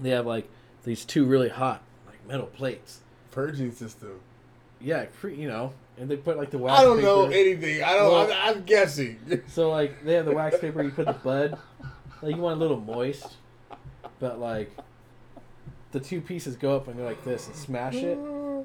[0.00, 0.48] they have like
[0.84, 3.00] these two really hot like metal plates.
[3.30, 4.20] Purging system.
[4.80, 6.80] Yeah, pre, you know, and they put like the wax.
[6.80, 7.82] I don't know paper- anything.
[7.82, 8.12] I don't.
[8.12, 9.42] Well- I'm, I'm guessing.
[9.48, 10.82] So like they have the wax paper.
[10.82, 11.58] You put the bud.
[12.22, 13.36] Like you want a little moist,
[14.18, 14.70] but like
[15.92, 18.16] the two pieces go up and go like this and smash it,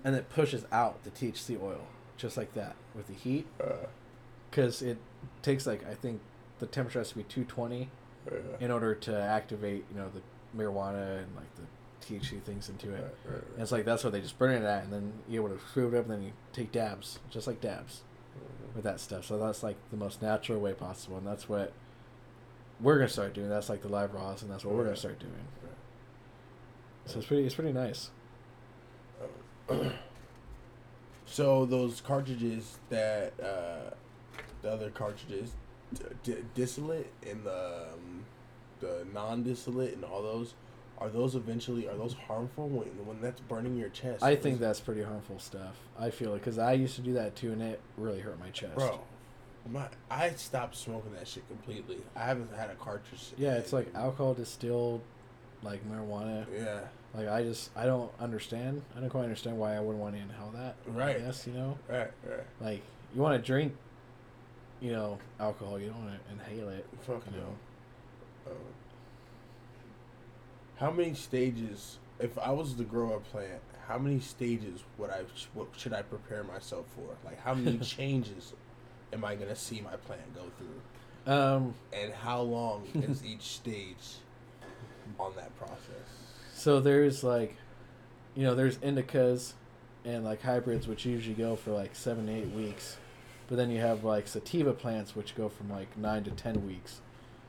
[0.03, 1.87] and it pushes out the THC oil
[2.17, 3.87] just like that with the heat Uh,
[4.49, 4.97] because it
[5.41, 6.21] takes like I think
[6.59, 7.89] the temperature has to be 220
[8.31, 10.21] uh, in order to activate you know the
[10.57, 11.63] marijuana and like the
[12.05, 13.17] THC things into uh, it.
[13.27, 15.57] uh, And it's like that's what they just burn it at, and then you're able
[15.57, 18.01] to screw it up, and then you take dabs, just like dabs,
[18.75, 19.25] with that stuff.
[19.25, 21.71] So that's like the most natural way possible, and that's what
[22.81, 23.49] we're gonna start doing.
[23.49, 25.47] That's like the live raws, and that's what we're gonna start doing.
[27.05, 28.09] So it's pretty, it's pretty nice.
[31.25, 33.91] So those cartridges that uh,
[34.61, 35.51] the other cartridges,
[35.93, 38.25] d- d- distillate and the um,
[38.79, 40.53] the non-distillate and all those,
[40.99, 44.21] are those eventually are those harmful when when that's burning your chest?
[44.21, 45.75] I think that's pretty harmful stuff.
[45.97, 48.49] I feel it because I used to do that too, and it really hurt my
[48.49, 48.75] chest.
[48.75, 48.99] bro.
[49.71, 51.97] My I stopped smoking that shit completely.
[52.17, 53.31] I haven't had a cartridge.
[53.37, 55.01] Yeah, it's like alcohol distilled,
[55.63, 56.45] like marijuana.
[56.53, 56.81] yeah,
[57.15, 58.81] Like I just, I don't understand.
[58.97, 60.75] I don't quite understand why I wouldn't want to inhale that.
[60.87, 61.19] Right.
[61.19, 61.77] Yes, you know.
[61.87, 62.39] right, right.
[62.59, 62.81] Like
[63.13, 63.75] you want to drink
[64.83, 65.79] you know, alcohol.
[65.79, 66.85] You don't want to inhale it.
[67.01, 67.43] Fuck you no.
[67.43, 68.51] know.
[68.51, 68.57] Um,
[70.77, 71.97] how many stages?
[72.19, 75.21] If I was to grow a plant, how many stages would I?
[75.53, 77.15] What should I prepare myself for?
[77.25, 78.53] Like, how many changes
[79.13, 81.33] am I gonna see my plant go through?
[81.33, 84.17] Um, And how long is each stage
[85.17, 86.09] on that process?
[86.63, 87.57] So there's like,
[88.35, 89.51] you know, there's indicas
[90.05, 92.95] and like hybrids, which usually go for like seven to eight weeks,
[93.49, 97.01] but then you have like sativa plants, which go from like nine to ten weeks.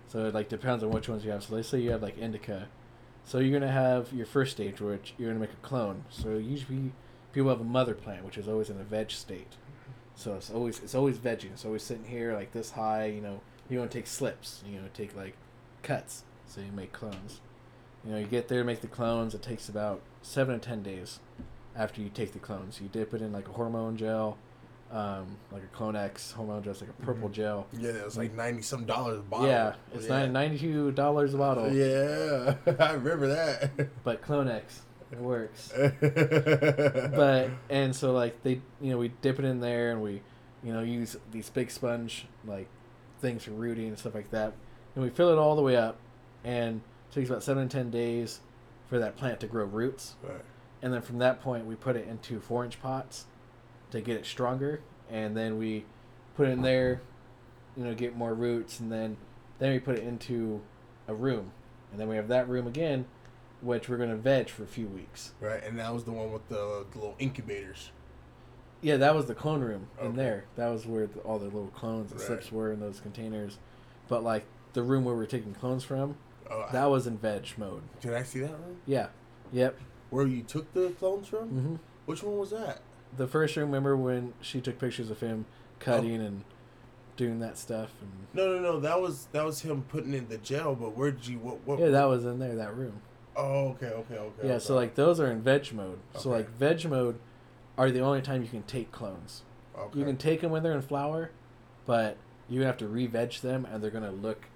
[0.09, 1.45] So it like depends on which ones you have.
[1.45, 2.67] So let's say you have like indica,
[3.23, 6.05] so you're gonna have your first stage, which you're gonna make a clone.
[6.09, 6.91] So usually
[7.33, 9.55] people have a mother plant, which is always in a veg state.
[10.17, 11.53] So it's always it's always vegging.
[11.53, 13.07] It's always sitting here like this high.
[13.07, 14.65] You know, you to take slips.
[14.69, 15.37] You know, take like
[15.85, 16.25] cuts.
[16.49, 17.41] So you make clones.
[18.05, 19.35] You know, you get there, to make the clones.
[19.35, 21.21] It takes about seven to ten days
[21.75, 22.81] after you take the clones.
[22.81, 24.37] You dip it in like a hormone gel,
[24.93, 27.33] um, like a Clonex hormone gel, it's like a purple Mhm.
[27.33, 27.67] gel.
[27.73, 29.47] Yeah, it was like ninety some dollars a bottle.
[29.49, 30.19] Yeah, it's yeah.
[30.21, 31.73] nine ninety two dollars a bottle.
[31.73, 33.71] Yeah, I remember that.
[34.05, 35.73] But Clonex, it works.
[36.01, 40.23] but and so like they you know we dip it in there and we
[40.63, 42.69] you know use these big sponge like
[43.21, 44.53] things for rooting and stuff like that
[44.95, 45.97] and we fill it all the way up
[46.45, 46.81] and
[47.15, 48.41] takes about seven to ten days
[48.89, 50.41] for that plant to grow roots Right.
[50.83, 53.27] and then from that point we put it into four inch pots
[53.91, 55.85] to get it stronger and then we
[56.37, 57.01] put it in there
[57.77, 59.17] you know get more roots and then
[59.59, 60.61] then we put it into
[61.09, 61.51] a room
[61.93, 63.05] and then we have that room again
[63.63, 66.33] which we're going to veg for a few weeks Right, and that was the one
[66.33, 67.91] with the, the little incubators.
[68.83, 70.45] Yeah, that was the clone room in there.
[70.57, 72.27] That was where the, all the little clones and Right.
[72.27, 73.57] slips were in those containers.
[74.09, 76.17] But like the room where we are taking clones from,
[76.51, 77.83] Oh, that was in veg mode.
[78.01, 78.77] did I see that room?
[78.87, 79.09] Yeah.
[79.53, 79.79] Yep.
[80.11, 81.49] Where you took the clones from?
[81.49, 81.75] hmm
[82.07, 82.81] Which one was that?
[83.17, 85.47] The first room, remember when she took pictures of him
[85.79, 86.45] cutting and
[87.17, 88.81] doing that stuff, and No, no, no.
[88.81, 90.75] That was that was him putting in the gel.
[90.75, 91.67] But where did you what?
[91.67, 92.57] what yeah, that was in there.
[92.57, 93.01] That room.
[93.37, 94.47] Oh, okay, okay, okay.
[94.47, 94.53] Yeah.
[94.55, 94.59] okay.
[94.59, 95.99] So like those are in veg mode.
[96.17, 97.19] So like veg mode
[97.79, 99.43] are the only time you can take clones.
[99.77, 99.99] okay.
[99.99, 101.31] You can take them when they're in flower,
[101.87, 102.17] but
[102.49, 104.47] you have to re-veg them, and they're gonna look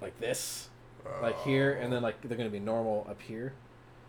[0.00, 0.68] like this.
[1.22, 3.52] Like here, and then like they're gonna be normal up here.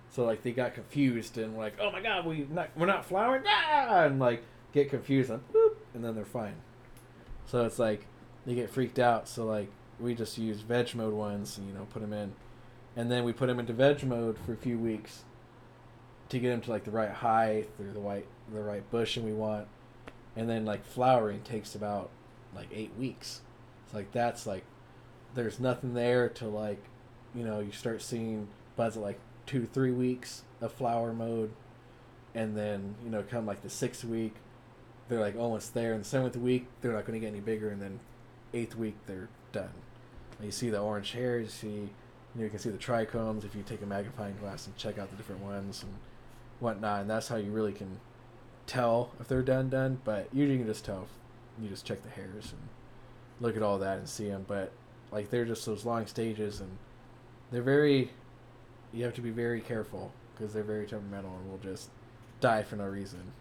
[0.09, 3.43] So like they got confused and like, oh my god, we not we're not flowering,
[3.47, 4.03] ah!
[4.03, 6.55] and like get confused and boop, and then they're fine.
[7.45, 8.05] So it's like
[8.45, 9.27] they get freaked out.
[9.27, 12.33] So like we just use veg mode ones, and you know put them in,
[12.95, 15.23] and then we put them into veg mode for a few weeks
[16.29, 19.33] to get them to like the right height or the right the right bushing we
[19.33, 19.67] want,
[20.35, 22.09] and then like flowering takes about
[22.55, 23.41] like eight weeks.
[23.91, 24.63] So like that's like
[25.35, 26.81] there's nothing there to like
[27.35, 31.51] you know you start seeing buds at like two three weeks of flower mode
[32.33, 34.33] and then you know come like the sixth week
[35.07, 37.69] they're like almost there and the seventh week they're not going to get any bigger
[37.69, 37.99] and then
[38.53, 39.69] eighth week they're done.
[40.41, 41.89] You see the orange hairs you see you,
[42.35, 45.09] know, you can see the trichomes if you take a magnifying glass and check out
[45.09, 45.93] the different ones and
[46.59, 47.99] whatnot and that's how you really can
[48.67, 51.07] tell if they're done done but usually you can just tell
[51.61, 52.61] you just check the hairs and
[53.39, 54.71] look at all that and see them but
[55.11, 56.77] like they're just those long stages and
[57.51, 58.11] they're very
[58.93, 61.89] you have to be very careful because they're very temperamental and will just
[62.39, 63.31] die for no reason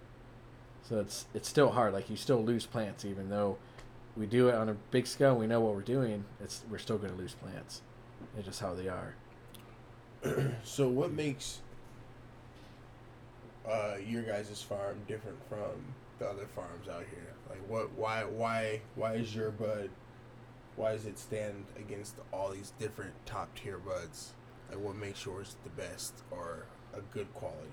[0.83, 3.57] so it's it's still hard like you still lose plants even though
[4.17, 6.99] we do it on a big scale we know what we're doing it's we're still
[6.99, 7.83] going to lose plants
[8.37, 9.15] it's just how they are
[10.65, 11.61] so what makes
[13.71, 17.33] uh, your guys' farm different from the other farms out here?
[17.49, 17.93] Like, what?
[17.93, 18.25] Why?
[18.25, 18.81] Why?
[18.95, 19.91] Why is your bud?
[20.77, 24.33] Why does it stand against all these different top tier buds?
[24.71, 27.69] Like, what makes yours the best or a good quality?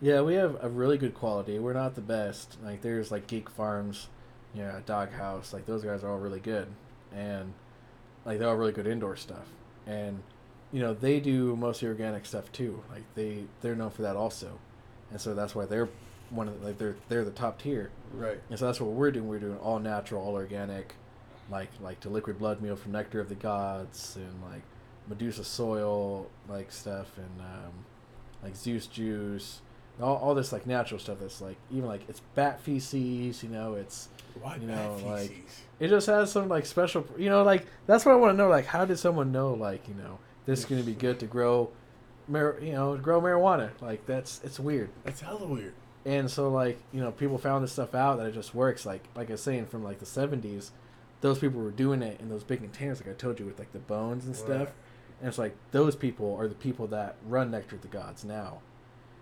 [0.00, 1.58] Yeah, we have a really good quality.
[1.58, 2.58] We're not the best.
[2.62, 4.08] Like there's like Geek Farms,
[4.54, 5.52] you know, Doghouse.
[5.52, 6.68] Like those guys are all really good,
[7.12, 7.54] and
[8.24, 9.46] like they're all really good indoor stuff.
[9.86, 10.22] And
[10.72, 12.82] you know they do mostly organic stuff too.
[12.90, 14.58] Like they they're known for that also,
[15.10, 15.88] and so that's why they're
[16.30, 17.90] one of the, like they're they're the top tier.
[18.12, 18.40] Right.
[18.50, 19.28] And so that's what we're doing.
[19.28, 20.96] We're doing all natural, all organic,
[21.50, 24.62] like like the liquid blood meal from Nectar of the Gods and like
[25.08, 27.72] Medusa soil like stuff and um,
[28.42, 29.60] like Zeus juice,
[30.00, 33.42] all, all this like natural stuff that's like even like it's bat feces.
[33.42, 34.08] You know, it's
[34.40, 35.44] Why You know, like-
[35.80, 37.06] it just has some like special.
[37.18, 38.48] You know, like that's what I want to know.
[38.48, 39.52] Like, how did someone know?
[39.54, 41.70] Like, you know, this is going to be good to grow,
[42.28, 43.70] mar- you know, grow marijuana.
[43.80, 44.90] Like that's it's weird.
[45.04, 45.74] That's hella weird.
[46.06, 48.86] And so like, you know, people found this stuff out that it just works.
[48.86, 50.70] Like like I was saying from like the seventies,
[51.24, 53.72] those people were doing it in those big containers like I told you with like
[53.72, 54.66] the bones and stuff.
[54.68, 54.74] Right.
[55.20, 58.58] And it's like those people are the people that run Nectar of the Gods now.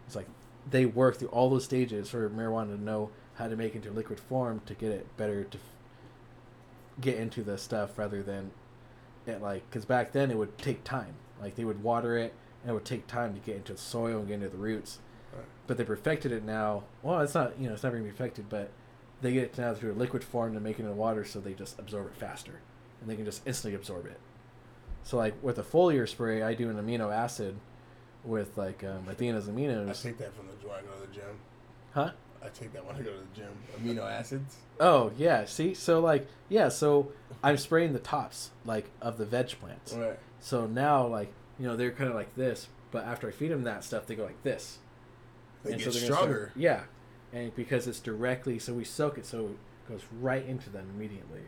[0.09, 0.27] It's like
[0.69, 3.93] they work through all those stages for marijuana to know how to make it into
[3.93, 5.59] liquid form to get it better to
[7.01, 8.51] get into the stuff rather than
[9.25, 11.15] it like because back then it would take time.
[11.41, 12.35] Like they would water it
[12.65, 14.99] and it would take time to get into the soil and get into the roots.
[15.33, 15.45] Right.
[15.69, 16.83] But they perfected it now.
[17.01, 18.71] Well, it's not you know it's never gonna be perfected, but
[19.23, 21.55] they get it now through a liquid form to make it in water, so they
[21.55, 22.61] just absorb it faster,
[23.01, 24.19] and they can just instantly absorb it.
[25.05, 27.57] So like with a foliar spray, I do an amino acid
[28.25, 29.53] with like um, Athena's I
[29.93, 31.39] take that from the when I go to the gym.
[31.93, 32.11] Huh?
[32.45, 33.51] I take that when I go to the gym.
[33.81, 34.57] Amino acids.
[34.81, 37.13] Oh yeah, see, so like yeah, so
[37.43, 39.93] I'm spraying the tops like of the veg plants.
[39.95, 40.19] Right.
[40.41, 43.63] So now like you know they're kind of like this, but after I feed them
[43.65, 44.79] that stuff, they go like this.
[45.65, 46.53] They And get so they're start- stronger.
[46.57, 46.81] yeah,
[47.33, 51.43] and because it's directly, so we soak it, so it goes right into them immediately,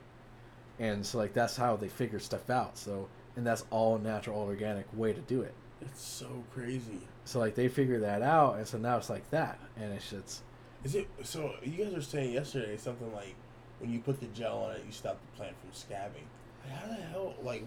[0.78, 2.76] and so like that's how they figure stuff out.
[2.78, 5.55] So and that's all natural, all organic way to do it.
[5.80, 7.01] It's so crazy.
[7.24, 10.43] So like they figure that out, and so now it's like that, and it's just
[10.85, 11.55] Is it so?
[11.62, 13.35] You guys were saying yesterday something like
[13.80, 16.24] when you put the gel on it, you stop the plant from scabbing.
[16.64, 17.66] Like, how the hell, like,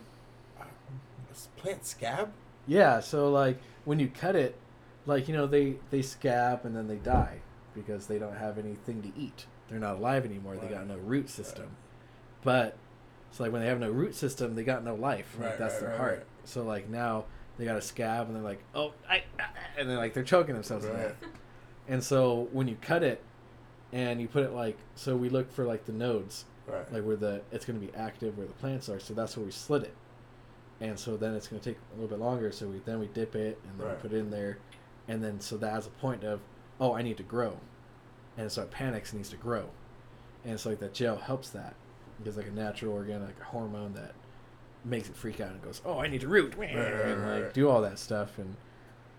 [0.59, 0.63] uh,
[1.57, 2.31] plant scab?
[2.65, 2.99] yeah.
[2.99, 4.55] So like when you cut it,
[5.05, 7.39] like you know they they scab and then they die
[7.77, 9.45] because they don't have anything to eat.
[9.69, 10.57] They're not alive anymore.
[10.57, 11.69] They got no root system.
[12.43, 12.75] But
[13.29, 15.35] it's like when they have no root system, they got no life.
[15.39, 16.17] Like, Right, that's right, their right, heart.
[16.17, 16.25] right.
[16.45, 17.25] So like now
[17.57, 19.23] they got a scab and they're like, oh, I,
[19.77, 21.01] and they're like they're choking themselves to Right.
[21.07, 21.15] death.
[21.87, 23.21] And so when you cut it
[23.93, 26.91] and you put it like, so we look for like the nodes, Right.
[26.93, 28.99] like where the it's going to be active where the plants are.
[28.99, 29.93] So that's where we slit it.
[30.79, 32.51] And so then it's going to take a little bit longer.
[32.51, 33.95] So we then we dip it and then Right.
[33.97, 34.57] we put it in there,
[35.07, 36.39] and then so that has a point of,
[36.79, 37.57] oh, I need to grow,
[38.37, 39.69] and so it panics and needs to grow,
[40.43, 41.75] and it's like that gel helps that
[42.17, 44.13] because like a natural organic hormone that
[44.85, 47.81] makes it freak out and goes, oh, I need to root, and like do all
[47.81, 48.55] that stuff, and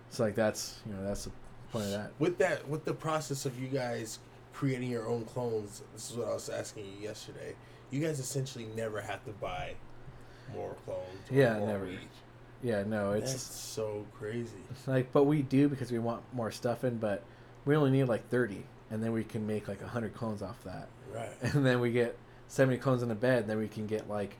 [0.09, 1.31] it's like that's you know that's the
[1.71, 2.11] point of that.
[2.19, 4.19] With that, with the process of you guys
[4.53, 7.55] creating your own clones, this is what I was asking you yesterday.
[7.91, 9.73] You guys essentially never have to buy
[10.53, 11.01] more clones.
[11.31, 11.85] or Yeah, more never.
[11.85, 11.99] weed.
[12.61, 14.57] Yeah, no, it's That's so crazy.
[14.85, 17.23] Like, but we do because we want more stuff in, but
[17.65, 20.87] we only need like 30, and then we can make like 100 clones off that.
[21.13, 21.29] Right.
[21.53, 24.35] And then we get 70 clones in a bed, and then we can get like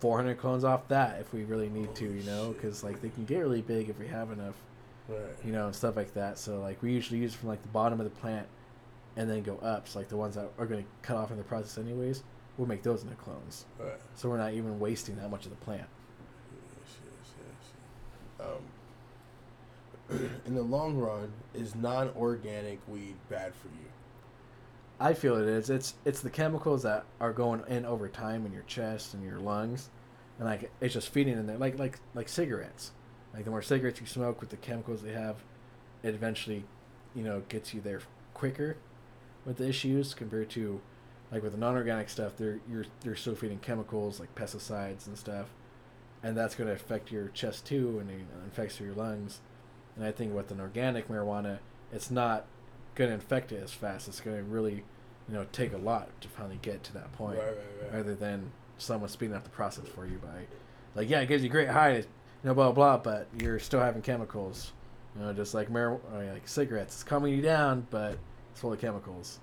[0.00, 3.24] 400 clones off that if we really need to, you know, because like they can
[3.24, 4.54] get really big if we have enough,
[5.08, 5.20] Right.
[5.44, 6.38] you know, and stuff like that.
[6.38, 8.46] So, like, we usually use from like the bottom of the plant
[9.16, 9.88] and then go up.
[9.88, 12.22] So, like, the ones that are going to cut off in the process, anyways,
[12.56, 13.64] we'll make those into clones.
[13.78, 13.92] Right.
[14.14, 15.88] So, we're not even wasting that much of the plant.
[16.54, 17.32] Yes, yes,
[18.38, 18.46] yes.
[18.46, 18.62] Um,
[20.46, 23.90] in the long run, is non-organic weed bad for you?
[24.98, 25.70] I feel it is.
[25.70, 29.38] It's it's the chemicals that are going in over time in your chest and your
[29.38, 29.88] lungs,
[30.38, 32.92] and like it's just feeding in there, like like like cigarettes.
[33.32, 35.36] Like the more cigarettes you smoke with the chemicals they have,
[36.02, 36.64] it eventually,
[37.14, 38.02] you know, gets you there
[38.34, 38.76] quicker
[39.46, 40.80] with the issues compared to,
[41.32, 42.36] like with the non-organic stuff.
[42.36, 45.46] They're you're they're still feeding chemicals like pesticides and stuff,
[46.22, 49.40] and that's going to affect your chest too, and it affects your lungs.
[49.96, 51.58] And I think with an organic marijuana,
[51.92, 52.46] it's not
[52.94, 54.08] going to infect it as fast.
[54.08, 54.84] It's going to really,
[55.28, 57.92] you know, take a lot to finally get to that point, Right, right, right.
[57.94, 60.46] rather than someone speeding up the process for you by,
[60.94, 62.04] like, yeah, it gives you great high, you
[62.44, 64.72] know, blah blah, blah but you're still having chemicals,
[65.16, 68.16] you know, just like marijuana, like cigarettes, it's calming you down, but
[68.52, 69.38] it's full of chemicals,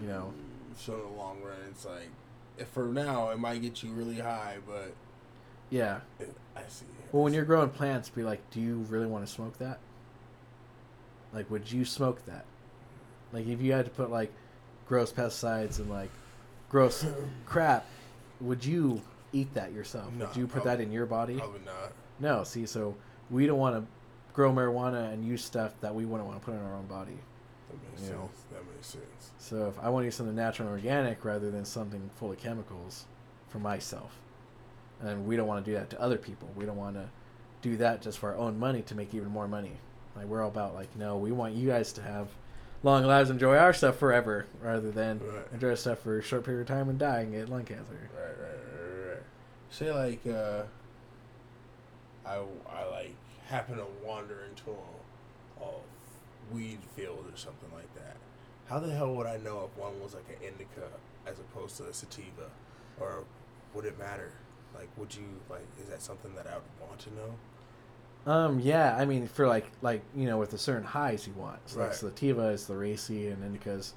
[0.00, 0.32] you know.
[0.34, 2.08] Mm, So in the long run, it's like,
[2.56, 4.94] if for now it might get you really high, but
[5.70, 6.00] Yeah.
[6.56, 6.86] I see.
[7.12, 9.78] Well, when you're growing plants, be like, do you really want to smoke that?
[11.32, 12.44] Like, would you smoke that?
[13.32, 14.32] Like, if you had to put like
[14.88, 16.10] gross pesticides and like
[16.70, 17.04] gross
[17.46, 17.86] crap,
[18.40, 19.02] would you
[19.32, 20.12] eat that yourself?
[20.14, 21.36] No, would you put that in your body?
[21.36, 21.92] probably not.
[22.18, 22.44] No.
[22.44, 22.94] See, so
[23.30, 23.86] we don't want to
[24.32, 27.18] grow marijuana and use stuff that we wouldn't want to put in our own body.
[27.68, 28.18] That makes You sense.
[28.18, 28.30] know.
[28.52, 29.30] That makes sense.
[29.38, 32.38] So if I want to use something natural and organic rather than something full of
[32.38, 33.04] chemicals
[33.48, 34.12] for myself,
[35.00, 36.48] and we don't want to do that to other people.
[36.56, 37.08] We don't want to
[37.62, 39.72] do that just for our own money to make even more money.
[40.16, 42.28] Like we're all about like no, we want you guys to have
[42.82, 45.44] long lives, enjoy our stuff forever, rather than Right.
[45.52, 47.92] enjoy our stuff for a short period of time and die and get lung cancer.
[48.16, 49.22] Right, right, right, right, right.
[49.70, 50.62] Say like uh,
[52.26, 53.14] I I like
[53.46, 55.68] happen to wander into a, a
[56.52, 58.16] weed field or something like that.
[58.68, 60.88] How the hell would I know if one was like an indica
[61.26, 62.50] as opposed to a sativa,
[63.00, 63.24] or
[63.74, 64.30] would it matter?
[64.78, 65.66] Like, would you like?
[65.82, 68.32] Is that something that I would want to know?
[68.32, 71.58] Um, yeah, I mean for like like you know with the certain highs you want.
[71.66, 71.96] So like Right.
[71.96, 73.92] sativa is the racy and indicas,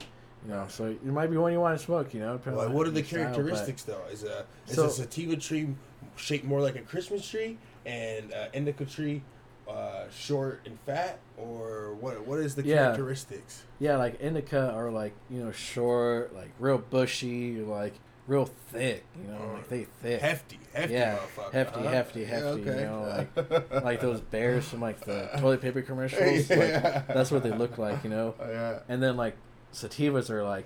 [0.45, 0.65] you know.
[0.69, 2.13] So it might be one you want to smoke.
[2.13, 2.33] You know.
[2.37, 4.01] depending Like, what are the your style, characteristics though?
[4.11, 5.67] Is a is So- a sativa tree
[6.15, 9.21] shaped more like a Christmas tree, and uh, indica tree
[9.67, 12.25] uh, short and fat, or what?
[12.25, 12.75] What is the Yeah.
[12.85, 13.63] characteristics?
[13.79, 17.93] Yeah, like indica are like you know short, like real bushy, like
[18.31, 19.03] real thick.
[19.21, 20.21] You know, like they thick.
[20.21, 21.17] Hefty, hefty, Yeah,
[21.51, 21.89] hefty, huh?
[21.89, 23.25] hefty, Yeah, hefty, you know,
[23.69, 26.49] like like those bears from like the toilet paper commercials.
[26.49, 28.33] Like, that's what they look like, you know.
[28.39, 28.79] yeah.
[28.87, 29.35] And then like
[29.73, 30.65] sativas are like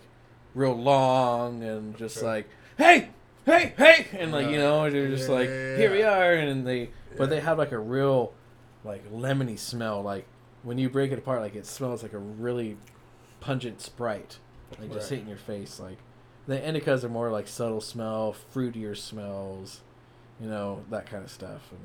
[0.54, 2.26] real long and just Okay.
[2.28, 3.10] like, hey,
[3.46, 4.58] hey, hey, and like you Yeah.
[4.60, 7.72] know they're just Yeah, like, yeah, here we are, and they, but they have like
[7.72, 8.34] a real,
[8.84, 10.04] like lemony smell.
[10.04, 10.28] Like
[10.64, 12.78] when you break it apart, like it smells like a really
[13.40, 14.38] pungent Sprite,
[14.80, 15.80] like just hitting your face.
[15.80, 15.98] Like
[16.48, 19.82] the indicas are more like subtle smell, fruitier smells,
[20.40, 21.80] you know that kind of stuff, and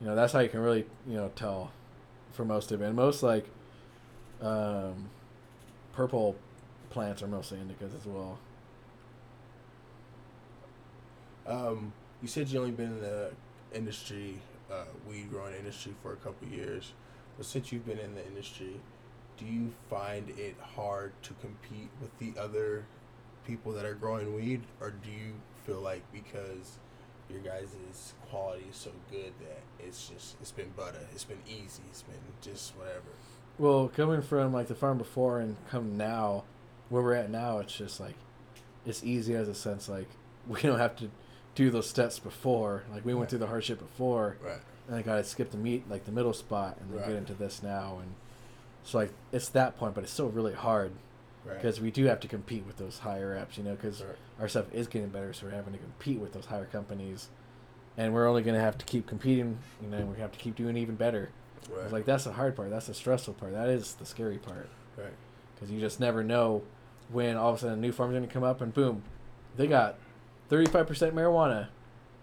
[0.00, 1.72] you know that's how you can really you know tell
[2.32, 2.86] for most of it.
[2.86, 3.46] And most like
[4.40, 5.10] um,
[5.92, 6.36] purple
[6.90, 8.38] plants are mostly indicas as well.
[11.46, 13.30] Um, you said you only been in the
[13.74, 14.38] industry,
[14.70, 16.92] uh, weed growing industry for a couple years.
[17.36, 18.80] But since you've been in the industry,
[19.36, 22.86] do you find it hard to compete with the other
[23.46, 25.34] people that are growing weed, or do you
[25.64, 26.78] feel like because
[27.30, 31.82] your guys' quality is so good that it's just it's been butter, it's been easy,
[31.90, 33.00] it's been just whatever.
[33.58, 36.44] Well, coming from like the farm before and come now,
[36.88, 38.14] where we're at now, it's just like
[38.84, 40.08] it's easy as a sense like
[40.46, 41.10] we don't have to
[41.54, 42.82] do those steps before.
[42.92, 43.30] Like we went Right.
[43.30, 44.60] through the hardship before, Right.
[44.88, 47.08] and I got to skip the meat like the middle spot and then Right.
[47.08, 48.14] get into this now, and
[48.84, 50.92] so like it's that point, but it's still really hard
[51.46, 51.54] Right.
[51.56, 54.16] because we do have to compete with those higher ups, you know, because Right.
[54.40, 57.28] our stuff is getting better, so we're having to compete with those higher companies,
[57.96, 60.56] and we're only gonna have to keep competing, you know, and we have to keep
[60.56, 61.30] doing even better.
[61.70, 61.90] Right.
[61.92, 62.70] Like that's the hard part.
[62.70, 63.52] That's the stressful part.
[63.52, 65.12] That is the scary part right.
[65.54, 66.62] because you just never know
[67.10, 69.02] when all of a sudden a new farm's gonna come up and boom,
[69.56, 69.96] they got
[70.48, 71.68] thirty five percent marijuana.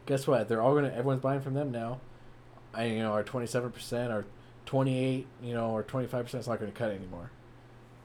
[0.06, 0.48] Guess what?
[0.50, 2.00] They're all gonna everyone's buying from them now.
[2.74, 4.26] I you know our twenty seven percent or
[4.66, 7.30] twenty eight you know or twenty five percent is not gonna cut anymore.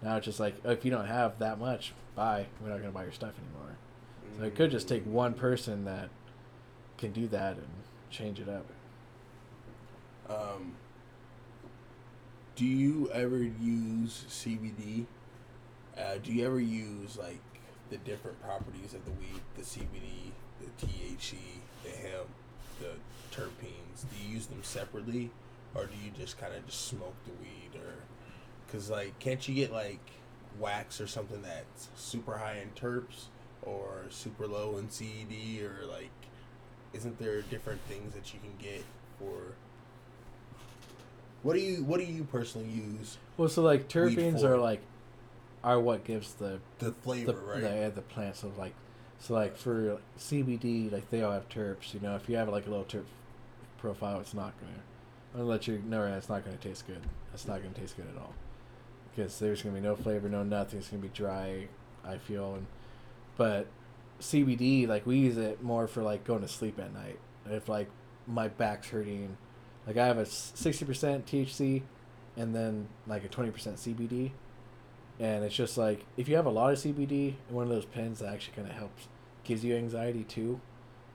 [0.02, 2.46] Now it's just like if you don't have that much, buy.
[2.60, 3.76] We're not gonna buy your stuff anymore.
[4.38, 6.10] So it could just take one person that
[6.96, 7.68] can do that and
[8.10, 8.66] change it up.
[10.28, 10.74] Um,
[12.54, 15.06] do you ever use CBD?
[15.96, 17.40] Uh, do you ever use like
[17.90, 21.36] the different properties of the weed, the CBD, the THC,
[21.84, 22.28] the hemp,
[22.80, 22.92] the
[23.34, 24.02] terpenes?
[24.10, 25.30] Do you use them separately,
[25.74, 27.94] or do you just kind of just smoke the weed, or
[28.68, 30.00] because like can't you get like
[30.60, 33.26] wax or something that's super high in terps
[33.62, 36.10] or super low in CBD or like
[36.92, 38.84] isn't there different things that you can get
[39.18, 39.54] for
[41.42, 43.16] what do you What do you personally use?
[43.36, 44.80] Well, so like terpenes are like
[45.62, 47.60] are what gives the The flavor, the, right?
[47.60, 48.74] the the plants of like
[49.20, 51.94] so like for CBD like they all have terps.
[51.94, 53.04] You know, if you have like a low terp
[53.78, 54.72] profile, it's not gonna.
[55.32, 57.02] I'm gonna let you know right it's not gonna taste good.
[57.32, 58.34] It's not gonna taste good at all
[59.14, 60.78] because there's gonna be no flavor, no nothing.
[60.78, 61.68] It's gonna be dry.
[62.04, 62.66] I feel and
[63.36, 63.66] but
[64.20, 67.18] CBD like we use it more for like going to sleep at night.
[67.46, 67.88] If like
[68.26, 69.36] my back's hurting,
[69.86, 71.82] like I have a sixty percent THC,
[72.36, 74.32] and then like a twenty percent CBD
[75.20, 77.84] and it's just like if you have a lot of CBD, in one of those
[77.84, 79.08] pens that actually kind of helps
[79.44, 80.60] gives you anxiety too,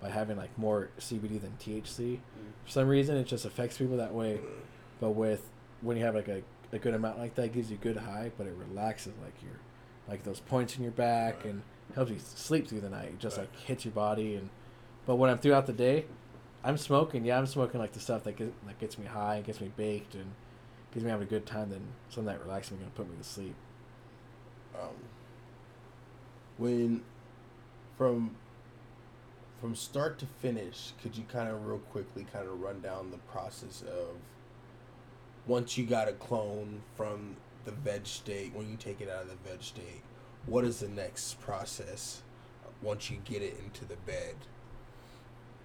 [0.02, 2.16] by having like more CBD than THC.
[2.16, 2.20] Mm.
[2.66, 4.40] For some reason, it just affects people that way.
[5.00, 5.50] But with
[5.82, 6.42] when you have like a,
[6.74, 9.54] a good amount like that, gives you a good high, but it relaxes like your
[10.08, 11.46] like those points in your back Right.
[11.54, 11.62] and
[11.96, 13.06] helps you sleep through the night.
[13.10, 13.50] It just Right.
[13.50, 14.50] like hits your body and.
[15.06, 16.06] But when I'm throughout the day,
[16.64, 17.26] I'm smoking.
[17.26, 19.72] Yeah, I'm smoking like the stuff that get, that gets me high and gets me
[19.76, 20.32] baked and
[20.94, 21.70] gives me having a good time.
[21.70, 23.56] Then some of that relaxing gonna put me to sleep.
[24.76, 24.90] um,
[26.58, 27.04] when
[27.98, 28.36] from
[29.62, 33.18] from start to finish, could you kind of real quickly kind of run down the
[33.32, 34.16] process of
[35.48, 37.36] once you got a clone from
[37.66, 40.02] the veg state, when you take it out of the veg state,
[40.46, 42.22] what is the next process
[42.82, 44.36] once you get it into the bed?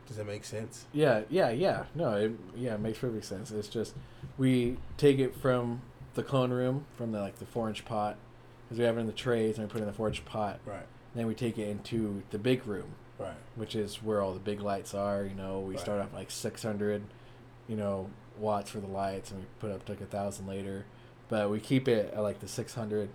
[0.06, 0.86] Does that make sense?
[0.92, 1.84] Yeah, yeah, yeah.
[1.94, 3.50] No, it yeah, it makes perfect sense.
[3.50, 3.94] It's just
[4.38, 5.82] we take it from
[6.14, 8.16] the clone room, from the like the four inch pot,
[8.64, 10.24] because we have it in the trays, and we put it in the four inch
[10.24, 10.60] pot.
[10.64, 10.86] Right.
[11.14, 13.34] Then we take it into the big room, Right.
[13.56, 15.24] which is where all the big lights are.
[15.24, 15.80] You know, we Right.
[15.82, 17.02] start off like six hundred,
[17.66, 18.08] you know,
[18.40, 20.84] watts for the lights, and we put up to like a thousand later.
[21.28, 23.10] But we keep it at like the six hundred,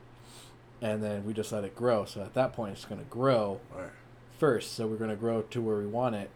[0.82, 2.06] and then we just let it grow.
[2.06, 3.90] So at that point, it's going to grow Right.
[4.38, 4.74] first.
[4.74, 6.30] So we're going to grow to where we want it.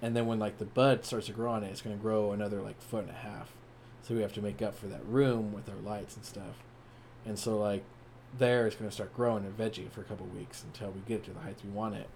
[0.00, 2.30] And then when like the bud starts to grow on it, it's going to grow
[2.32, 3.52] another like foot and a half.
[4.02, 6.62] So we have to make up for that room with our lights and stuff.
[7.26, 7.82] And so like
[8.38, 11.16] there it's going to start growing and veggie for a couple weeks until we get
[11.16, 12.08] it to the heights we want it.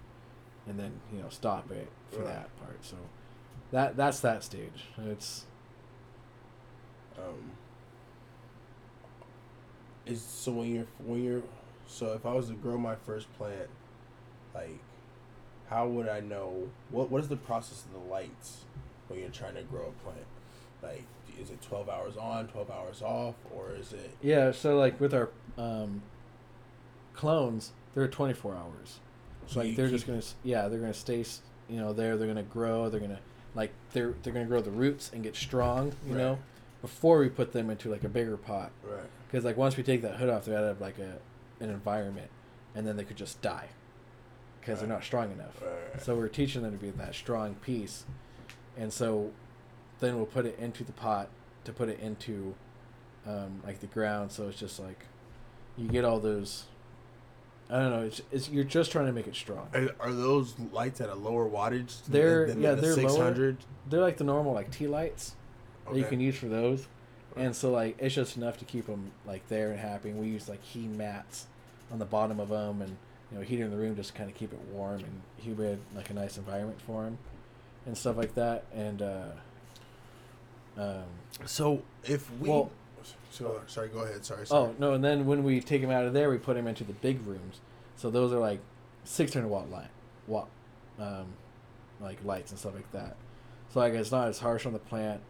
[0.65, 2.27] And then, you know, stop it for Right.
[2.27, 2.77] that part.
[2.85, 2.95] So
[3.71, 4.85] that that's that stage.
[4.97, 5.43] It's
[7.17, 7.51] Um,
[10.05, 11.41] is so when you're when you're
[11.87, 13.69] so if I was to grow my first plant,
[14.53, 14.79] like
[15.69, 18.65] how would I know what what is the process of the lights
[19.07, 20.25] when you're trying to grow a plant?
[20.81, 21.03] Like,
[21.41, 24.11] is it twelve hours on, twelve hours off, or is it?
[24.21, 26.01] Yeah, so like with our um,
[27.13, 28.99] clones, they're 24 hours.
[29.47, 31.23] So like they're keep- just gonna, yeah, they're gonna stay,
[31.69, 32.17] you know, there.
[32.17, 32.89] They're gonna grow.
[32.89, 33.19] They're gonna
[33.55, 36.17] like they're they're gonna grow the roots and get strong, you Right.
[36.17, 36.39] know,
[36.83, 38.71] before we put them into like a bigger pot.
[38.83, 39.05] right.
[39.25, 41.17] Because like once we take that hood off, they're out of like a
[41.59, 42.29] an environment,
[42.75, 43.69] and then they could just die
[44.59, 45.59] because they're not strong enough.
[45.61, 46.01] Right.
[46.03, 48.03] So we're teaching them to be that strong piece,
[48.77, 49.31] and so
[50.01, 51.29] then we'll put it into the pot
[51.63, 52.53] to put it into
[53.25, 54.31] um, like the ground.
[54.31, 55.05] So it's just like
[55.77, 56.65] you get all those.
[57.69, 58.01] I don't know.
[58.03, 59.69] It's, it's you're just trying to make it strong.
[59.73, 62.05] Are, are those lights at a lower wattage?
[62.05, 63.09] They're- than yeah, the they're lower.
[63.09, 63.57] 600?
[63.89, 65.35] They're like the normal like tea lights
[65.85, 66.87] that you can use for those,
[67.35, 70.09] and so like it's just enough to keep them like there and happy.
[70.09, 71.47] And we use like heat mats
[71.91, 72.97] on the bottom of them, and
[73.31, 76.09] you know heater in the room just kind of keep it warm and humid, like
[76.09, 77.17] a nice environment for them,
[77.85, 78.65] and stuff like that.
[78.73, 79.25] And uh,
[80.77, 81.03] um,
[81.45, 82.71] So if we, Well-
[83.31, 84.23] so sorry, go ahead.
[84.23, 84.45] Sorry.
[84.45, 84.69] sorry.
[84.69, 86.83] oh no, and then when we take them out of there, we put them into
[86.83, 87.59] the big rooms.
[87.95, 88.59] So those are like
[89.05, 89.89] 600 watt light,
[90.27, 90.47] watt,
[90.99, 91.25] um,
[91.99, 93.15] like lights and stuff like that.
[93.73, 95.21] So like it's not as harsh on the plant,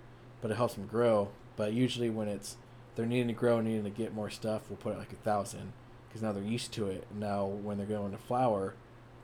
[0.43, 1.29] but it helps them grow.
[1.55, 2.57] But usually when it's
[2.95, 5.15] they're needing to grow, and needing to get more stuff, we'll put it like a
[5.15, 5.71] thousand
[6.07, 7.07] because now they're used to it.
[7.17, 8.75] Now when they're going to flower,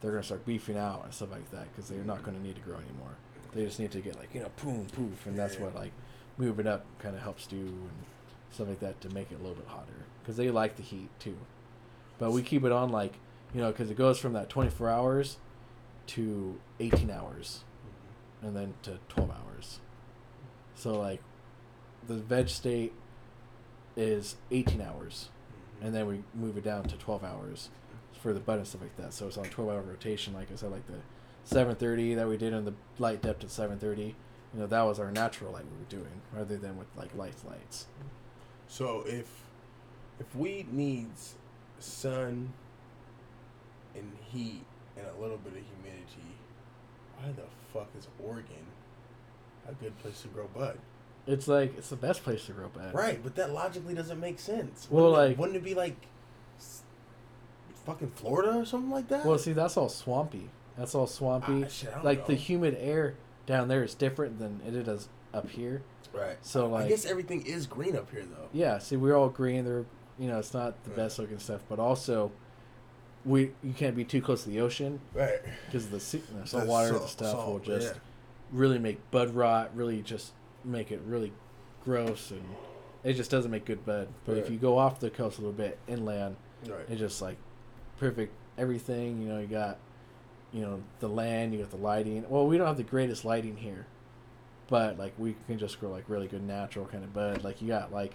[0.02, 2.62] they're gonna start beefing out and stuff like that because they're not gonna need to
[2.62, 3.18] grow anymore.
[3.54, 5.66] They just need to get like you know boom poof, and that's Yeah.
[5.66, 5.92] what like
[6.38, 8.06] moving up kind of helps do and
[8.52, 11.10] stuff like that to make it a little bit hotter because they like the heat
[11.20, 11.38] too.
[12.18, 13.16] But we keep it on like
[13.54, 15.38] you know because it goes from that 24 hours
[16.08, 18.48] to 18 hours mm-hmm.
[18.48, 19.80] and then to 12 hours.
[20.80, 21.22] So like
[22.08, 22.94] the veg state
[23.98, 25.86] is 18 hours mm-hmm.
[25.86, 27.70] and then we move it down to 12 hours
[28.22, 29.14] for the bud and stuff like that.
[29.14, 31.02] So it's on 12 hour rotation like I said like the
[31.44, 34.16] 730 that we did in the light dep at 730.
[34.54, 37.44] You know that was our natural light we were doing rather than with like lights
[37.44, 37.88] lights.
[38.70, 39.28] So if
[40.18, 41.36] if weed needs
[41.80, 42.54] sun
[43.96, 44.64] and heat
[44.96, 46.38] and a little bit of humidity,
[47.18, 48.69] why the fuck is Oregon
[49.72, 50.78] a good place to grow bud?
[51.28, 52.94] It's like it's the best place to grow bud.
[52.94, 54.88] Right, but that logically doesn't make sense.
[54.90, 55.96] Well, Wouldn't it- like- wouldn't it be like
[57.86, 59.26] fucking Florida or something like that?
[59.26, 60.50] Well, see, that's all swampy.
[60.78, 61.64] That's all swampy.
[61.66, 63.16] Ah, shit, like the humid air
[63.46, 65.82] down there is different than it is up here.
[66.14, 66.38] right.
[66.42, 68.48] So like, I guess everything is green up here though.
[68.54, 68.78] yeah.
[68.80, 69.66] See, we're all green.
[69.66, 69.86] They're,
[70.18, 70.98] you know, it's not the Right.
[70.98, 72.32] best looking stuff, but also,
[73.26, 75.40] we you can't be too close to the ocean Right.
[75.66, 78.00] because the, sea- the salt water salt- and stuff will just yeah.
[78.52, 79.72] Really make bud rot.
[79.76, 80.32] Really just
[80.64, 81.32] make it really
[81.86, 82.44] gross and
[83.04, 84.08] it just doesn't make good bud.
[84.26, 86.36] But if you go off the coast a little bit inland,
[86.68, 86.82] Right.
[86.90, 87.38] It's just like
[87.98, 89.22] perfect everything.
[89.22, 89.78] You know, you got
[90.52, 92.26] you know the land, you got the lighting.
[92.28, 93.86] Well, we don't have the greatest lighting here,
[94.68, 97.44] but like we can just grow like really good natural kind of bud.
[97.46, 98.14] Like you got like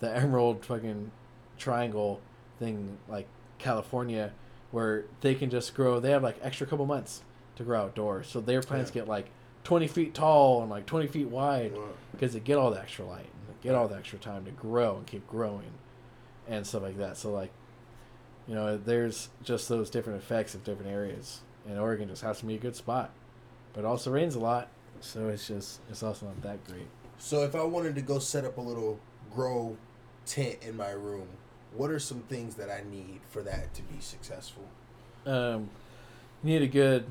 [0.00, 1.10] the emerald fucking
[1.56, 2.20] triangle
[2.58, 3.26] thing, like
[3.58, 4.32] California,
[4.70, 5.98] where they can just grow.
[6.00, 7.22] They have like extra couple months
[7.56, 9.00] to grow outdoors, so their plants Yeah.
[9.02, 9.30] get like
[9.68, 11.74] twenty feet tall and like twenty feet wide
[12.10, 14.96] because they get all the extra light and get all the extra time to grow
[14.96, 15.72] and keep growing
[16.48, 17.18] and stuff like that.
[17.18, 17.50] So like,
[18.46, 22.46] you know, there's just those different effects of different areas, and Oregon just has to
[22.46, 23.10] be a good spot,
[23.74, 24.68] but it also rains a lot,
[25.00, 26.86] so it's just it's also not that great.
[27.18, 28.98] So if I wanted to go set up a little
[29.34, 29.76] grow
[30.24, 31.28] tent in my room,
[31.76, 34.64] what are some things that I need for that to be successful?
[35.26, 35.68] Um,
[36.42, 37.04] you need a good,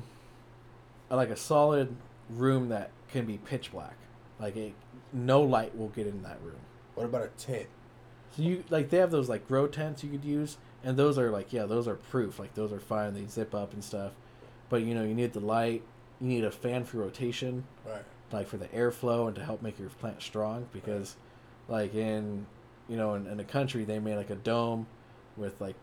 [1.08, 1.94] like a solid
[2.30, 3.96] room that can be pitch black,
[4.38, 4.74] like it,
[5.12, 6.60] no light will get in that room.
[6.94, 7.66] What about a tent?
[8.36, 11.30] So you like they have those like grow tents you could use, and those are
[11.30, 12.38] like yeah, those are proof.
[12.38, 13.14] Like those are fine.
[13.14, 14.12] They zip up and stuff.
[14.68, 15.82] But you know you need the light.
[16.20, 18.02] You need a fan for rotation, Right.
[18.32, 20.66] like for the airflow and to help make your plant strong.
[20.72, 21.14] Because,
[21.68, 22.44] like in,
[22.88, 24.86] you know, in, in the country they made like a dome,
[25.36, 25.76] with like,